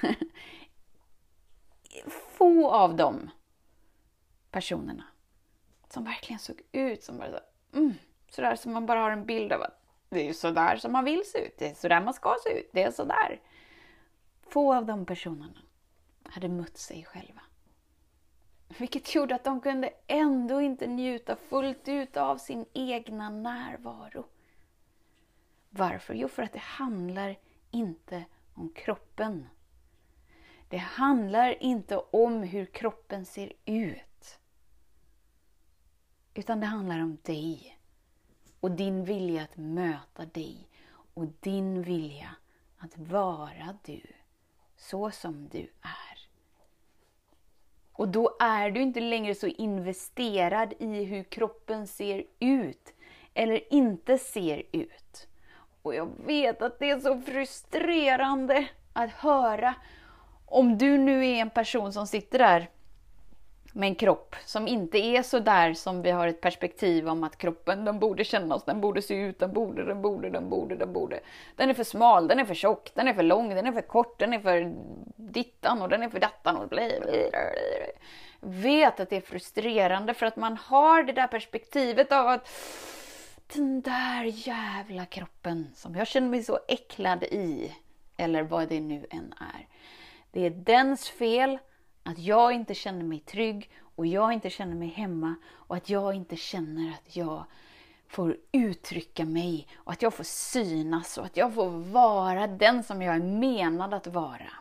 Få 2.08 2.72
av 2.72 2.96
de 2.96 3.30
personerna 4.52 5.04
som 5.90 6.04
verkligen 6.04 6.40
såg 6.40 6.62
ut 6.72 7.04
som 7.04 7.18
bara 7.18 7.28
såhär, 7.28 7.44
mm, 7.74 7.94
sådär 8.30 8.56
som 8.56 8.74
man 8.74 8.86
bara 8.86 9.00
har 9.00 9.12
en 9.12 9.26
bild 9.26 9.54
av 9.54 9.62
att 9.62 9.82
det 10.10 10.30
är 10.30 10.34
sådär 10.34 10.78
som 10.78 10.92
man 10.92 11.06
vill 11.06 11.24
se 11.26 11.46
ut, 11.46 11.56
det 11.58 11.70
är 11.70 11.74
sådär 11.74 12.02
man 12.02 12.14
ska 12.14 12.36
se 12.44 12.60
ut, 12.60 12.70
det 12.74 12.84
är 12.84 12.92
sådär. 12.92 13.42
Få 14.42 14.74
av 14.76 14.86
de 14.86 15.06
personerna 15.06 15.62
hade 16.24 16.50
mött 16.50 16.78
sig 16.78 17.04
själva. 17.04 17.42
Vilket 18.78 19.16
gjorde 19.16 19.36
att 19.36 19.44
de 19.44 19.62
kunde 19.62 19.94
ändå 20.08 20.62
inte 20.62 20.88
njuta 20.88 21.36
fullt 21.36 21.88
ut 21.88 22.18
av 22.18 22.38
sin 22.38 22.66
egna 22.74 23.30
närvaro. 23.30 24.26
Varför? 25.70 26.14
Jo, 26.14 26.28
för 26.28 26.44
att 26.44 26.54
det 26.54 26.60
handlar 26.60 27.38
inte 27.72 28.26
om 28.54 28.70
kroppen. 28.70 29.48
Det 30.70 30.78
handlar 30.78 31.64
inte 31.64 31.98
om 31.98 32.44
hur 32.44 32.66
kroppen 32.66 33.26
ser 33.26 33.54
ut. 33.66 34.40
Utan 36.34 36.60
det 36.60 36.66
handlar 36.66 37.00
om 37.00 37.18
dig. 37.24 37.78
Och 38.60 38.72
din 38.72 39.06
vilja 39.06 39.44
att 39.44 39.58
möta 39.58 40.26
dig. 40.26 40.68
Och 41.14 41.28
din 41.40 41.82
vilja 41.82 42.36
att 42.78 42.98
vara 42.98 43.78
du. 43.86 44.02
Så 44.76 45.12
som 45.12 45.50
du 45.50 45.72
är. 45.82 46.11
Och 48.02 48.08
då 48.08 48.38
är 48.40 48.72
du 48.72 48.82
inte 48.82 49.00
längre 49.00 49.36
så 49.36 49.48
investerad 49.48 50.74
i 50.80 51.04
hur 51.04 51.24
kroppen 51.24 51.88
ser 51.88 52.24
ut. 52.40 52.94
Eller 53.34 53.74
inte 53.74 54.18
ser 54.18 54.64
ut. 54.72 55.28
Och 55.82 55.96
jag 55.96 56.10
vet 56.26 56.62
att 56.62 56.80
det 56.80 56.90
är 56.90 57.00
så 57.00 57.22
frustrerande 57.22 58.68
att 58.94 59.12
höra 59.12 59.76
om 60.46 60.78
du 60.78 60.98
nu 60.98 61.28
är 61.28 61.36
en 61.36 61.50
person 61.50 61.94
som 61.94 62.08
sitter 62.08 62.40
där 62.40 62.70
med 63.74 63.88
en 63.88 63.96
kropp 63.96 64.36
som 64.46 64.68
inte 64.68 64.98
är 64.98 65.24
så 65.24 65.40
där 65.40 65.74
som 65.74 66.02
vi 66.02 66.12
har 66.12 66.28
ett 66.28 66.42
perspektiv 66.42 67.10
om 67.10 67.24
att 67.24 67.38
kroppen, 67.38 67.86
den 67.86 68.00
borde 68.00 68.24
kännas, 68.24 68.64
den 68.64 68.82
borde 68.82 69.02
se 69.02 69.16
ut, 69.16 69.40
den 69.40 69.54
borde, 69.54 69.86
den 69.86 70.02
borde, 70.02 70.30
den 70.30 70.50
borde, 70.50 70.76
den 70.76 70.94
borde. 70.94 71.20
Den 71.56 71.70
är 71.70 71.74
för 71.74 71.84
smal, 71.84 72.28
den 72.28 72.40
är 72.40 72.46
för 72.46 72.54
tjock, 72.54 72.92
den 72.94 73.08
är 73.08 73.14
för 73.14 73.24
lång, 73.24 73.50
den 73.50 73.68
är 73.68 73.72
för 73.72 73.82
kort, 73.82 74.20
den 74.20 74.34
är 74.34 74.40
för 74.40 74.74
dittan 75.16 75.82
och 75.82 75.90
den 75.90 76.04
är 76.04 76.10
för 76.10 76.20
dattan 76.20 76.58
och 76.58 76.70
blä, 76.70 77.00
blä, 77.02 77.12
blä, 77.12 77.32
Vet 78.44 79.00
att 79.00 79.10
det 79.10 79.18
är 79.18 79.22
frustrerande 79.22 80.14
för 80.14 80.26
att 80.26 80.36
man 80.36 80.58
har 80.58 81.04
det 81.04 81.14
där 81.14 81.28
perspektivet 81.28 82.12
av 82.12 82.28
att 82.28 82.50
den 83.54 83.82
där 83.82 84.24
jävla 84.24 85.06
kroppen 85.06 85.68
som 85.76 85.96
jag 85.96 86.08
känner 86.08 86.28
mig 86.28 86.44
så 86.44 86.60
äcklad 86.68 87.24
i, 87.24 87.76
eller 88.18 88.44
vad 88.44 88.70
det 88.70 88.80
nu 88.80 89.06
än 89.10 89.34
är. 89.40 89.68
Det 90.32 90.46
är 90.46 90.50
dens 90.50 91.10
fel 91.10 91.58
att 92.04 92.20
jag 92.20 92.54
inte 92.54 92.74
känner 92.74 93.04
mig 93.04 93.20
trygg 93.20 93.72
och 93.96 94.06
jag 94.06 94.34
inte 94.34 94.50
känner 94.50 94.76
mig 94.76 94.88
hemma 94.88 95.36
och 95.52 95.76
att 95.76 95.90
jag 95.90 96.16
inte 96.16 96.36
känner 96.36 96.90
att 96.90 97.16
jag 97.16 97.44
får 98.08 98.38
uttrycka 98.52 99.26
mig 99.26 99.68
och 99.76 99.92
att 99.92 100.02
jag 100.02 100.14
får 100.14 100.24
synas 100.24 101.18
och 101.18 101.26
att 101.26 101.38
jag 101.38 101.54
får 101.54 101.70
vara 101.70 102.48
den 102.48 102.84
som 102.84 103.02
jag 103.02 103.16
är 103.16 103.24
menad 103.24 103.94
att 103.94 104.08
vara. 104.08 104.52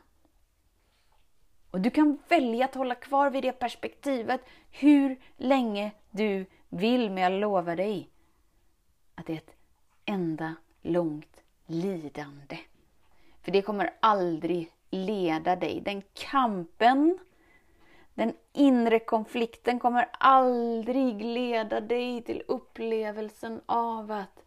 Och 1.70 1.80
du 1.80 1.90
kan 1.90 2.18
välja 2.28 2.64
att 2.64 2.74
hålla 2.74 2.94
kvar 2.94 3.30
vid 3.30 3.42
det 3.42 3.52
perspektivet 3.52 4.40
hur 4.70 5.20
länge 5.36 5.92
du 6.10 6.46
vill, 6.68 7.10
men 7.10 7.22
jag 7.22 7.32
lovar 7.32 7.76
dig 7.76 8.10
att 9.14 9.26
det 9.26 9.32
är 9.32 9.36
ett 9.36 9.56
enda 10.04 10.54
långt 10.82 11.40
lidande. 11.66 12.58
För 13.42 13.52
det 13.52 13.62
kommer 13.62 13.90
aldrig 14.00 14.72
leda 14.90 15.56
dig. 15.56 15.80
Den 15.84 16.02
kampen, 16.14 17.18
den 18.20 18.34
inre 18.52 18.98
konflikten 18.98 19.80
kommer 19.80 20.08
aldrig 20.12 21.24
leda 21.24 21.80
dig 21.80 22.22
till 22.22 22.42
upplevelsen 22.48 23.60
av 23.66 24.10
att 24.10 24.44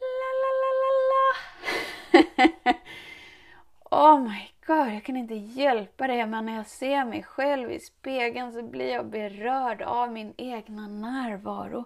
la 0.00 0.30
la 0.40 0.50
la 0.60 0.70
la 0.80 0.90
la. 1.10 2.74
oh 4.14 4.20
my 4.20 4.48
god, 4.66 4.94
jag 4.94 5.04
kan 5.04 5.16
inte 5.16 5.34
hjälpa 5.34 6.06
det, 6.06 6.26
men 6.26 6.46
när 6.46 6.56
jag 6.56 6.66
ser 6.66 7.04
mig 7.04 7.22
själv 7.22 7.72
i 7.72 7.80
spegeln 7.80 8.52
så 8.52 8.62
blir 8.62 8.92
jag 8.92 9.06
berörd 9.06 9.82
av 9.82 10.12
min 10.12 10.34
egna 10.36 10.88
närvaro. 10.88 11.84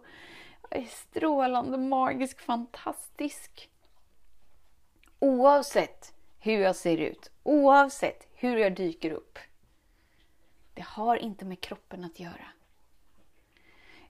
Jag 0.71 0.81
är 0.81 0.87
strålande, 0.87 1.79
magisk, 1.79 2.41
fantastisk. 2.41 3.71
Oavsett 5.19 6.15
hur 6.39 6.59
jag 6.59 6.77
ser 6.77 6.97
ut, 6.97 7.31
oavsett 7.43 8.29
hur 8.35 8.57
jag 8.57 8.77
dyker 8.77 9.11
upp. 9.11 9.39
Det 10.79 10.85
har 10.85 11.17
inte 11.17 11.45
med 11.45 11.61
kroppen 11.61 12.05
att 12.05 12.21
göra. 12.21 12.47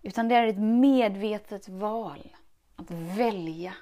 Utan 0.03 0.29
det 0.29 0.35
är 0.35 0.47
ett 0.47 0.59
medvetet 0.59 1.69
val. 1.69 2.37
Att 2.77 2.91
välja. 2.91 3.75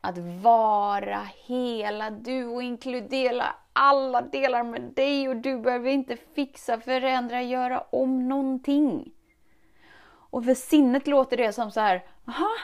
Att 0.00 0.18
vara 0.18 1.28
hela 1.46 2.10
du 2.10 2.46
och 2.46 2.62
inkludera 2.62 3.44
alla 3.72 4.22
delar 4.22 4.62
med 4.62 4.82
dig 4.82 5.28
och 5.28 5.36
du 5.36 5.58
behöver 5.58 5.90
inte 5.90 6.16
fixa, 6.16 6.80
förändra, 6.80 7.42
göra 7.42 7.80
om 7.80 8.28
någonting. 8.28 9.12
Och 10.06 10.44
för 10.44 10.54
sinnet 10.54 11.06
låter 11.06 11.36
det 11.36 11.52
som 11.52 11.70
så 11.70 11.80
här, 11.80 12.04
aha, 12.26 12.56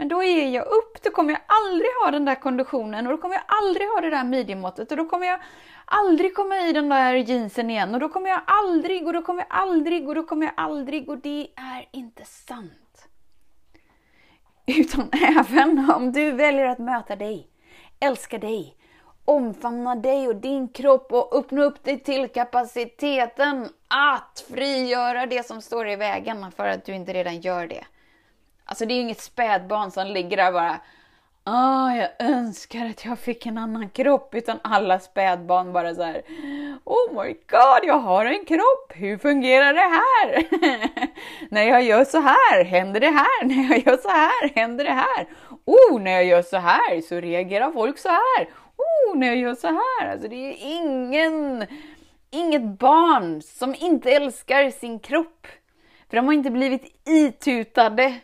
men 0.00 0.08
då 0.08 0.22
ger 0.22 0.48
jag 0.48 0.66
upp, 0.66 1.02
då 1.02 1.10
kommer 1.10 1.32
jag 1.32 1.40
aldrig 1.46 1.90
ha 2.04 2.10
den 2.10 2.24
där 2.24 2.34
konditionen 2.34 3.06
och 3.06 3.12
då 3.12 3.18
kommer 3.18 3.34
jag 3.34 3.44
aldrig 3.46 3.88
ha 3.88 4.00
det 4.00 4.10
där 4.10 4.24
midjemåttet 4.24 4.90
och 4.90 4.96
då 4.96 5.04
kommer 5.04 5.26
jag 5.26 5.40
aldrig 5.84 6.34
komma 6.34 6.56
i 6.56 6.72
den 6.72 6.88
där 6.88 7.14
jeansen 7.14 7.70
igen 7.70 7.94
och 7.94 8.00
då 8.00 8.08
kommer 8.08 8.30
jag 8.30 8.40
aldrig 8.46 9.06
och 9.06 9.12
då 9.12 9.22
kommer 9.22 9.42
jag 9.42 9.58
aldrig 9.58 10.08
och 10.08 10.14
då 10.14 10.22
kommer 10.22 10.46
jag 10.46 10.54
aldrig 10.56 11.08
och 11.08 11.18
det 11.18 11.48
är 11.56 11.88
inte 11.92 12.24
sant. 12.24 13.08
Utan 14.66 15.08
även 15.38 15.90
om 15.90 16.12
du 16.12 16.30
väljer 16.30 16.66
att 16.66 16.78
möta 16.78 17.16
dig, 17.16 17.48
älska 18.00 18.38
dig, 18.38 18.76
omfamna 19.24 19.94
dig 19.94 20.28
och 20.28 20.36
din 20.36 20.68
kropp 20.68 21.12
och 21.12 21.38
öppna 21.38 21.62
upp 21.62 21.84
dig 21.84 22.00
till 22.00 22.28
kapaciteten 22.28 23.68
att 23.88 24.44
frigöra 24.50 25.26
det 25.26 25.46
som 25.46 25.62
står 25.62 25.88
i 25.88 25.96
vägen 25.96 26.52
för 26.52 26.68
att 26.68 26.84
du 26.84 26.94
inte 26.94 27.12
redan 27.12 27.40
gör 27.40 27.66
det. 27.66 27.84
Alltså 28.70 28.86
det 28.86 28.94
är 28.94 28.96
ju 28.96 29.02
inget 29.02 29.20
spädbarn 29.20 29.90
som 29.90 30.06
ligger 30.06 30.36
där 30.36 30.46
och 30.46 30.52
bara 30.52 30.80
Åh, 31.46 31.96
jag 31.96 32.08
önskar 32.18 32.86
att 32.86 33.04
jag 33.04 33.18
fick 33.18 33.46
en 33.46 33.58
annan 33.58 33.90
kropp. 33.90 34.34
Utan 34.34 34.58
alla 34.62 34.98
spädbarn 34.98 35.72
bara 35.72 35.94
så 35.94 36.02
här. 36.02 36.22
Oh 36.84 37.22
my 37.22 37.32
god, 37.32 37.80
jag 37.82 37.98
har 37.98 38.26
en 38.26 38.44
kropp. 38.44 38.92
Hur 38.94 39.18
fungerar 39.18 39.74
det 39.74 39.80
här? 39.80 40.44
när 41.50 41.62
jag 41.62 41.82
gör 41.82 42.04
så 42.04 42.20
här 42.20 42.64
händer 42.64 43.00
det 43.00 43.10
här. 43.10 43.44
När 43.44 43.68
jag 43.68 43.86
gör 43.86 43.96
så 43.96 44.08
här 44.08 44.54
händer 44.54 44.84
det 44.84 44.90
här. 44.90 45.26
Oh, 45.64 46.00
när 46.00 46.10
jag 46.10 46.24
gör 46.24 46.42
så 46.42 46.56
här 46.56 47.00
så 47.00 47.20
reagerar 47.20 47.72
folk 47.72 47.98
så 47.98 48.08
här. 48.08 48.48
Oh, 48.76 49.18
när 49.18 49.26
jag 49.26 49.36
gör 49.36 49.54
så 49.54 49.68
här. 49.68 50.12
Alltså 50.12 50.28
det 50.28 50.36
är 50.36 50.56
ingen, 50.60 51.66
inget 52.30 52.62
barn 52.62 53.42
som 53.42 53.74
inte 53.74 54.10
älskar 54.10 54.70
sin 54.70 54.98
kropp. 54.98 55.46
För 56.10 56.16
de 56.16 56.26
har 56.26 56.32
inte 56.32 56.50
blivit 56.50 57.08
itutade 57.08 58.20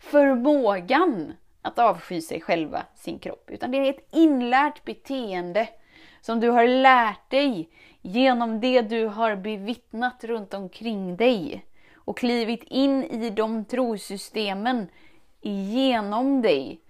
förmågan 0.00 1.32
att 1.62 1.78
avsky 1.78 2.20
sig 2.20 2.40
själva, 2.40 2.82
sin 2.94 3.18
kropp. 3.18 3.50
Utan 3.50 3.70
det 3.70 3.78
är 3.78 3.90
ett 3.90 4.08
inlärt 4.10 4.84
beteende 4.84 5.68
som 6.20 6.40
du 6.40 6.48
har 6.48 6.66
lärt 6.66 7.30
dig 7.30 7.68
genom 8.02 8.60
det 8.60 8.82
du 8.82 9.06
har 9.06 9.36
bevittnat 9.36 10.24
runt 10.24 10.54
omkring 10.54 11.16
dig. 11.16 11.66
Och 11.94 12.18
klivit 12.18 12.62
in 12.62 13.04
i 13.04 13.30
de 13.30 13.64
trosystemen 13.64 14.88
genom 15.40 16.42
dig. 16.42 16.80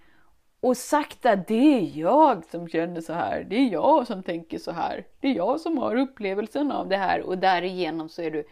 Och 0.59 0.77
sagt 0.77 1.25
att 1.25 1.47
det 1.47 1.77
är 1.77 1.99
jag 1.99 2.45
som 2.45 2.67
känner 2.67 3.01
så 3.01 3.13
här, 3.13 3.47
det 3.49 3.55
är 3.55 3.69
jag 3.69 4.07
som 4.07 4.23
tänker 4.23 4.57
så 4.57 4.71
här, 4.71 5.05
det 5.19 5.27
är 5.27 5.35
jag 5.35 5.59
som 5.59 5.77
har 5.77 5.95
upplevelsen 5.95 6.71
av 6.71 6.89
det 6.89 6.97
här 6.97 7.21
och 7.21 7.37
därigenom 7.37 8.09
så 8.09 8.21
är 8.21 8.31
du 8.31 8.43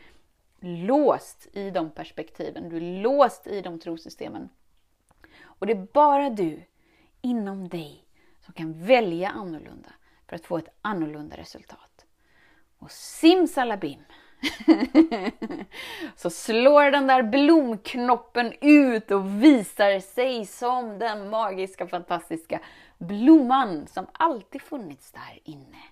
låst 0.62 1.48
i 1.54 1.70
de 1.70 1.92
perspektiven, 1.92 2.70
du 2.70 2.78
är 2.78 3.02
låst 3.02 3.48
i 3.48 3.62
de 3.62 3.80
trosystemen. 3.80 4.50
Och 5.42 5.68
det 5.68 5.74
är 5.74 5.88
bara 5.94 6.30
du 6.30 6.64
inom 7.22 7.70
dig 7.70 8.06
som 8.42 8.54
kan 8.54 8.86
välja 8.86 9.30
annorlunda 9.30 9.90
för 10.28 10.36
att 10.36 10.46
få 10.46 10.58
ett 10.58 10.70
annorlunda 10.82 11.38
resultat. 11.38 12.06
Och 12.78 12.92
simsalabim 12.92 14.04
så 16.16 16.30
slår 16.30 16.92
den 16.92 17.08
där 17.08 17.24
blomknoppen 17.24 18.54
ut 18.62 19.12
och 19.12 19.44
visar 19.44 20.00
sig 20.00 20.46
som 20.46 21.00
den 21.00 21.30
magiska, 21.30 21.88
fantastiska 21.88 22.60
blomman 22.98 23.88
som 23.88 24.08
alltid 24.12 24.62
funnits 24.62 25.12
där 25.12 25.40
inne. 25.44 25.84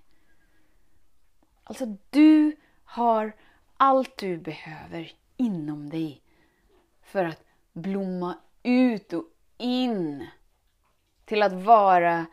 Alltså, 1.64 1.86
du 2.10 2.56
har 2.84 3.34
allt 3.78 4.18
du 4.18 4.38
behöver 4.38 5.12
inom 5.38 5.90
dig 5.90 6.22
för 7.04 7.26
att 7.26 7.44
blomma 7.74 8.38
ut 8.64 9.14
och 9.14 9.26
in 9.58 10.28
till 11.26 11.44
att 11.44 11.54
vara 11.54 12.26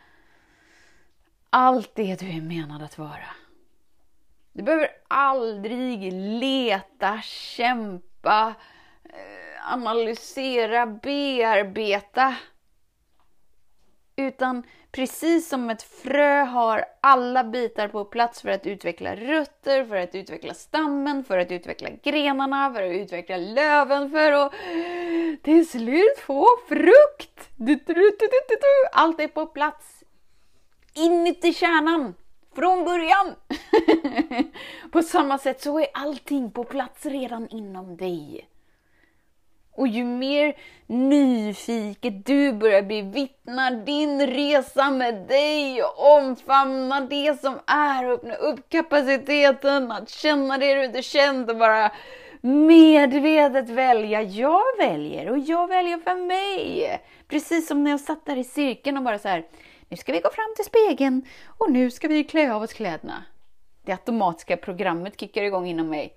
allt 1.51 1.95
det 1.95 2.21
du 2.21 2.29
är 2.37 2.41
menad 2.41 2.83
att 2.83 2.99
vara. 2.99 3.29
Du 4.53 4.63
behöver 4.63 4.89
aldrig 5.09 6.13
leta, 6.13 7.21
kämpa, 7.23 8.55
eh, 9.05 9.73
analysera, 9.73 10.87
bearbeta. 10.87 12.37
Utan 14.17 14.63
precis 14.93 15.49
som 15.49 15.71
ett 15.71 15.83
frö 15.83 16.43
har 16.45 16.85
alla 17.01 17.45
bitar 17.45 17.89
på 17.89 18.05
plats 18.05 18.43
för 18.43 18.49
att 18.49 18.67
utveckla 18.67 19.17
rötter, 19.17 19.85
för 19.85 19.97
att 19.97 20.15
utveckla 20.15 20.55
stammen, 20.55 21.25
för 21.25 21.39
att 21.39 21.51
utveckla 21.51 21.89
grenarna, 22.03 22.73
för 22.75 22.83
att 22.83 22.93
utveckla 22.93 23.37
löven, 23.37 24.11
för 24.11 24.33
att 24.33 24.53
till 25.43 25.69
slut 25.69 26.19
få 26.19 26.47
frukt. 26.69 27.51
Allt 28.93 29.21
är 29.21 29.29
på 29.29 29.47
plats 29.47 30.05
inuti 30.95 31.53
kärnan 31.53 32.15
från 32.55 32.85
början. 32.85 33.35
på 34.93 35.03
samma 35.03 35.39
sätt 35.39 35.63
så 35.63 35.81
är 35.81 35.87
allting 35.95 36.51
på 36.51 36.65
plats 36.65 37.07
redan 37.07 37.49
inom 37.49 37.97
dig. 37.97 38.49
Och 39.77 39.89
ju 39.89 40.05
mer 40.05 40.57
nyfiket 40.87 42.27
du 42.27 42.53
börjar 42.53 42.83
bevittna 42.83 43.71
din 43.71 44.27
resa 44.27 44.91
med 44.91 45.15
dig 45.15 45.83
och 45.83 46.17
omfamna 46.17 47.01
det 47.01 47.41
som 47.41 47.59
är, 47.67 48.05
öppna 48.05 48.35
upp 48.35 48.69
kapaciteten, 48.69 49.93
att 49.93 50.09
känna 50.09 50.59
det 50.59 50.75
du 50.75 50.85
inte 50.85 51.03
känt 51.03 51.51
och 51.51 51.57
bara 51.57 51.91
medvetet 52.41 53.71
välja. 53.71 54.23
Jag 54.23 54.63
väljer 54.79 55.31
och 55.31 55.39
jag 55.39 55.69
väljer 55.69 55.99
för 55.99 56.27
mig. 56.27 57.01
Precis 57.29 57.69
som 57.69 57.85
när 57.85 57.91
jag 57.91 58.01
satt 58.01 58.27
där 58.27 58.37
i 58.37 58.45
cirkeln 58.45 58.97
och 58.97 59.03
bara 59.03 59.19
så 59.19 59.29
här, 59.29 59.45
nu 59.89 59.97
ska 59.97 60.13
vi 60.13 60.21
gå 60.21 60.31
fram 60.31 60.55
till 60.57 60.65
spegeln 60.65 61.25
och 61.59 61.71
nu 61.71 61.91
ska 61.91 62.09
vi 62.09 62.25
klä 62.25 62.55
av 62.55 62.63
oss 62.63 62.73
kläderna. 62.73 63.25
Det 63.85 63.93
automatiska 63.93 64.57
programmet 64.57 65.21
kickar 65.21 65.43
igång 65.43 65.67
inom 65.67 65.89
mig. 65.89 66.15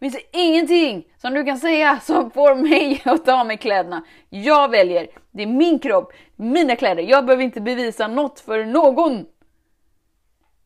Finns 0.00 0.14
Det 0.14 0.38
ingenting 0.38 1.12
som 1.16 1.34
du 1.34 1.44
kan 1.44 1.58
säga 1.58 2.00
som 2.00 2.30
får 2.30 2.54
mig 2.54 3.02
att 3.04 3.24
ta 3.24 3.40
av 3.40 3.46
mig 3.46 3.58
kläderna. 3.58 4.04
Jag 4.28 4.70
väljer. 4.70 5.08
Det 5.30 5.42
är 5.42 5.46
min 5.46 5.78
kropp, 5.78 6.12
mina 6.36 6.76
kläder. 6.76 7.02
Jag 7.02 7.26
behöver 7.26 7.44
inte 7.44 7.60
bevisa 7.60 8.08
något 8.08 8.40
för 8.40 8.64
någon. 8.64 9.26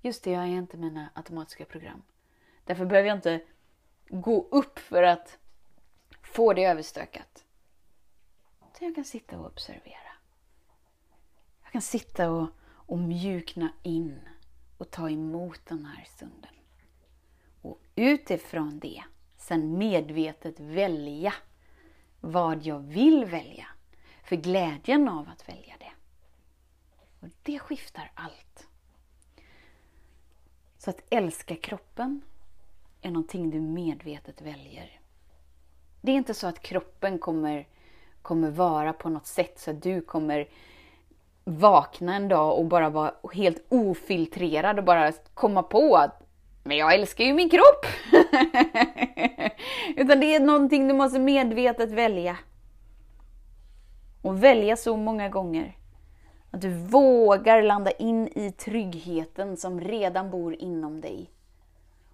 Just 0.02 0.24
det, 0.24 0.30
jag 0.30 0.42
är 0.42 0.46
inte 0.46 0.76
mina 0.76 1.10
automatiska 1.14 1.64
program. 1.64 2.02
Därför 2.64 2.84
behöver 2.84 3.08
jag 3.08 3.18
inte 3.18 3.40
gå 4.08 4.48
upp 4.50 4.78
för 4.78 5.02
att 5.02 5.38
få 6.22 6.52
det 6.52 6.64
överstökat. 6.64 7.44
Så 8.78 8.84
jag 8.84 8.94
kan 8.94 9.04
sitta 9.04 9.38
och 9.38 9.46
observera. 9.46 10.12
Jag 11.62 11.72
kan 11.72 11.82
sitta 11.82 12.30
och, 12.30 12.48
och 12.62 12.98
mjukna 12.98 13.72
in 13.82 14.20
och 14.78 14.90
ta 14.90 15.10
emot 15.10 15.60
den 15.66 15.84
här 15.84 16.04
stunden. 16.04 16.50
Och 17.62 17.80
utifrån 17.94 18.78
det 18.78 19.02
sen 19.40 19.79
medvetet 19.79 20.61
välja 20.61 21.33
vad 22.20 22.66
jag 22.66 22.79
vill 22.79 23.24
välja. 23.24 23.66
För 24.24 24.37
glädjen 24.37 25.09
av 25.09 25.29
att 25.29 25.48
välja 25.48 25.74
det. 25.79 25.92
Och 27.20 27.29
det 27.42 27.59
skiftar 27.59 28.12
allt. 28.14 28.66
Så 30.79 30.90
att 30.90 31.03
älska 31.11 31.57
kroppen 31.57 32.20
är 33.03 33.11
någonting 33.11 33.50
du 33.50 33.61
medvetet 33.61 34.40
väljer. 34.40 35.00
Det 36.00 36.12
är 36.12 36.16
inte 36.16 36.35
så 36.35 36.46
att 36.46 36.61
kroppen 36.61 37.18
kommer, 37.18 37.68
kommer 38.22 38.50
vara 38.50 38.92
på 38.92 39.09
något 39.09 39.26
sätt 39.26 39.59
så 39.59 39.70
att 39.70 39.83
du 39.83 40.00
kommer 40.00 40.48
vakna 41.44 42.14
en 42.14 42.29
dag 42.29 42.59
och 42.59 42.64
bara 42.64 42.90
vara 42.90 43.14
helt 43.33 43.66
ofiltrerad 43.68 44.79
och 44.79 44.85
bara 44.85 45.12
komma 45.35 45.62
på 45.62 45.96
att 45.96 46.26
men 46.62 46.76
jag 46.76 46.94
älskar 46.94 47.24
ju 47.24 47.33
min 47.33 47.50
kropp! 47.50 47.87
Utan 49.96 50.20
det 50.20 50.34
är 50.34 50.40
någonting 50.40 50.88
du 50.88 50.94
måste 50.94 51.18
medvetet 51.18 51.90
välja. 51.90 52.36
Och 54.22 54.44
välja 54.44 54.76
så 54.76 54.96
många 54.96 55.28
gånger. 55.28 55.76
Att 56.50 56.60
du 56.60 56.68
vågar 56.68 57.62
landa 57.62 57.90
in 57.90 58.28
i 58.28 58.52
tryggheten 58.52 59.56
som 59.56 59.80
redan 59.80 60.30
bor 60.30 60.54
inom 60.54 61.00
dig. 61.00 61.30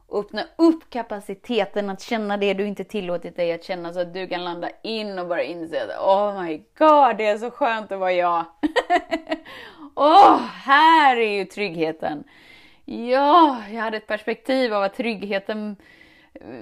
Och 0.07 0.19
öppna 0.19 0.45
upp 0.57 0.91
kapaciteten 0.91 1.91
att 1.91 2.01
känna 2.01 2.37
det 2.37 2.55
du 2.55 2.67
inte 2.67 2.85
tillåtit 2.85 3.37
dig 3.37 3.53
att 3.53 3.65
känna 3.65 3.93
så 3.93 4.01
att 4.01 4.15
du 4.15 4.27
kan 4.27 4.45
landa 4.45 4.69
in 4.83 5.19
och 5.19 5.29
bara 5.29 5.43
inse 5.43 5.85
att 5.85 6.07
oh 6.07 6.43
my 6.43 6.57
god, 6.57 7.17
det 7.17 7.27
är 7.27 7.39
så 7.39 7.51
skönt 7.51 7.93
att 7.93 7.99
vara 7.99 8.13
jag. 8.13 8.45
Åh, 9.95 10.35
oh, 10.35 10.41
här 10.41 11.17
är 11.17 11.31
ju 11.31 11.45
tryggheten. 11.45 12.25
Ja, 12.85 13.63
jag 13.71 13.83
hade 13.83 13.97
ett 13.97 14.07
perspektiv 14.07 14.75
av 14.75 14.83
att 14.83 14.95
tryggheten 14.95 15.77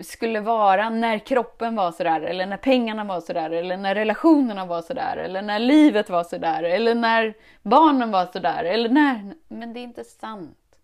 skulle 0.02 0.40
vara 0.40 0.90
när 0.90 1.18
kroppen 1.18 1.76
var 1.76 1.92
sådär, 1.92 2.20
eller 2.20 2.46
när 2.46 2.56
pengarna 2.56 3.04
var 3.04 3.20
sådär, 3.20 3.50
eller 3.50 3.76
när 3.76 3.94
relationerna 3.94 4.66
var 4.66 4.82
sådär, 4.82 5.16
eller 5.16 5.42
när 5.42 5.58
livet 5.58 6.10
var 6.10 6.24
sådär, 6.24 6.62
eller 6.62 6.94
när 6.94 7.34
barnen 7.62 8.10
var 8.10 8.26
sådär, 8.26 8.64
eller 8.64 8.88
när... 8.88 9.34
Men 9.48 9.72
det 9.72 9.80
är 9.80 9.84
inte 9.84 10.04
sant. 10.04 10.78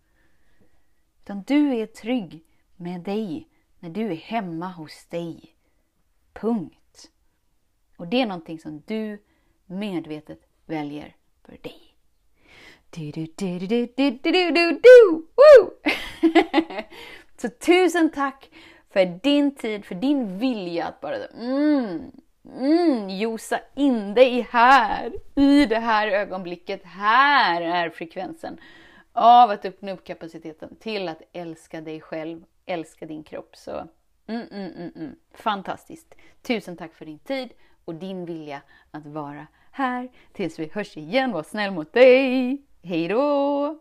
Utan 1.22 1.42
du 1.42 1.74
är 1.76 1.86
trygg 1.86 2.44
med 2.76 3.00
dig 3.00 3.48
när 3.78 3.90
du 3.90 4.10
är 4.10 4.16
hemma 4.16 4.66
hos 4.66 5.06
dig. 5.06 5.56
Punkt. 6.32 7.10
Och 7.96 8.06
det 8.06 8.20
är 8.20 8.26
någonting 8.26 8.58
som 8.58 8.82
du 8.86 9.22
medvetet 9.66 10.40
väljer 10.66 11.16
för 11.44 11.56
dig. 11.62 11.90
Du, 12.90 13.10
du, 13.10 13.26
du, 13.36 13.58
du, 13.58 13.86
du, 13.96 14.10
du, 14.10 14.32
du, 14.32 14.50
du, 14.50 14.80
du! 14.82 15.26
Så 17.36 17.48
tusen 17.48 18.10
tack 18.10 18.50
för 18.90 19.04
din 19.22 19.54
tid, 19.54 19.84
för 19.84 19.94
din 19.94 20.38
vilja 20.38 20.86
att 20.86 21.00
bara 21.00 21.16
mm, 21.26 22.10
mm, 22.58 23.08
josa 23.10 23.60
in 23.74 24.14
dig 24.14 24.46
här, 24.50 25.12
i 25.34 25.66
det 25.66 25.78
här 25.78 26.08
ögonblicket. 26.08 26.84
Här 26.84 27.62
är 27.62 27.90
frekvensen 27.90 28.60
av 29.12 29.50
att 29.50 29.64
öppna 29.64 29.92
upp 29.92 30.04
kapaciteten 30.04 30.76
till 30.76 31.08
att 31.08 31.22
älska 31.32 31.80
dig 31.80 32.00
själv, 32.00 32.44
älska 32.66 33.06
din 33.06 33.22
kropp. 33.22 33.56
Så 33.56 33.88
mm, 34.26 34.46
mm, 34.52 34.72
mm, 34.72 34.92
mm. 34.96 35.16
fantastiskt. 35.34 36.14
Tusen 36.42 36.76
tack 36.76 36.94
för 36.94 37.04
din 37.04 37.18
tid 37.18 37.48
och 37.84 37.94
din 37.94 38.24
vilja 38.24 38.62
att 38.90 39.06
vara 39.06 39.46
här. 39.70 40.08
Tills 40.32 40.58
vi 40.58 40.70
hörs 40.74 40.96
igen, 40.96 41.32
var 41.32 41.42
snäll 41.42 41.70
mot 41.70 41.92
dig! 41.92 42.62
Hejdå! 42.82 43.80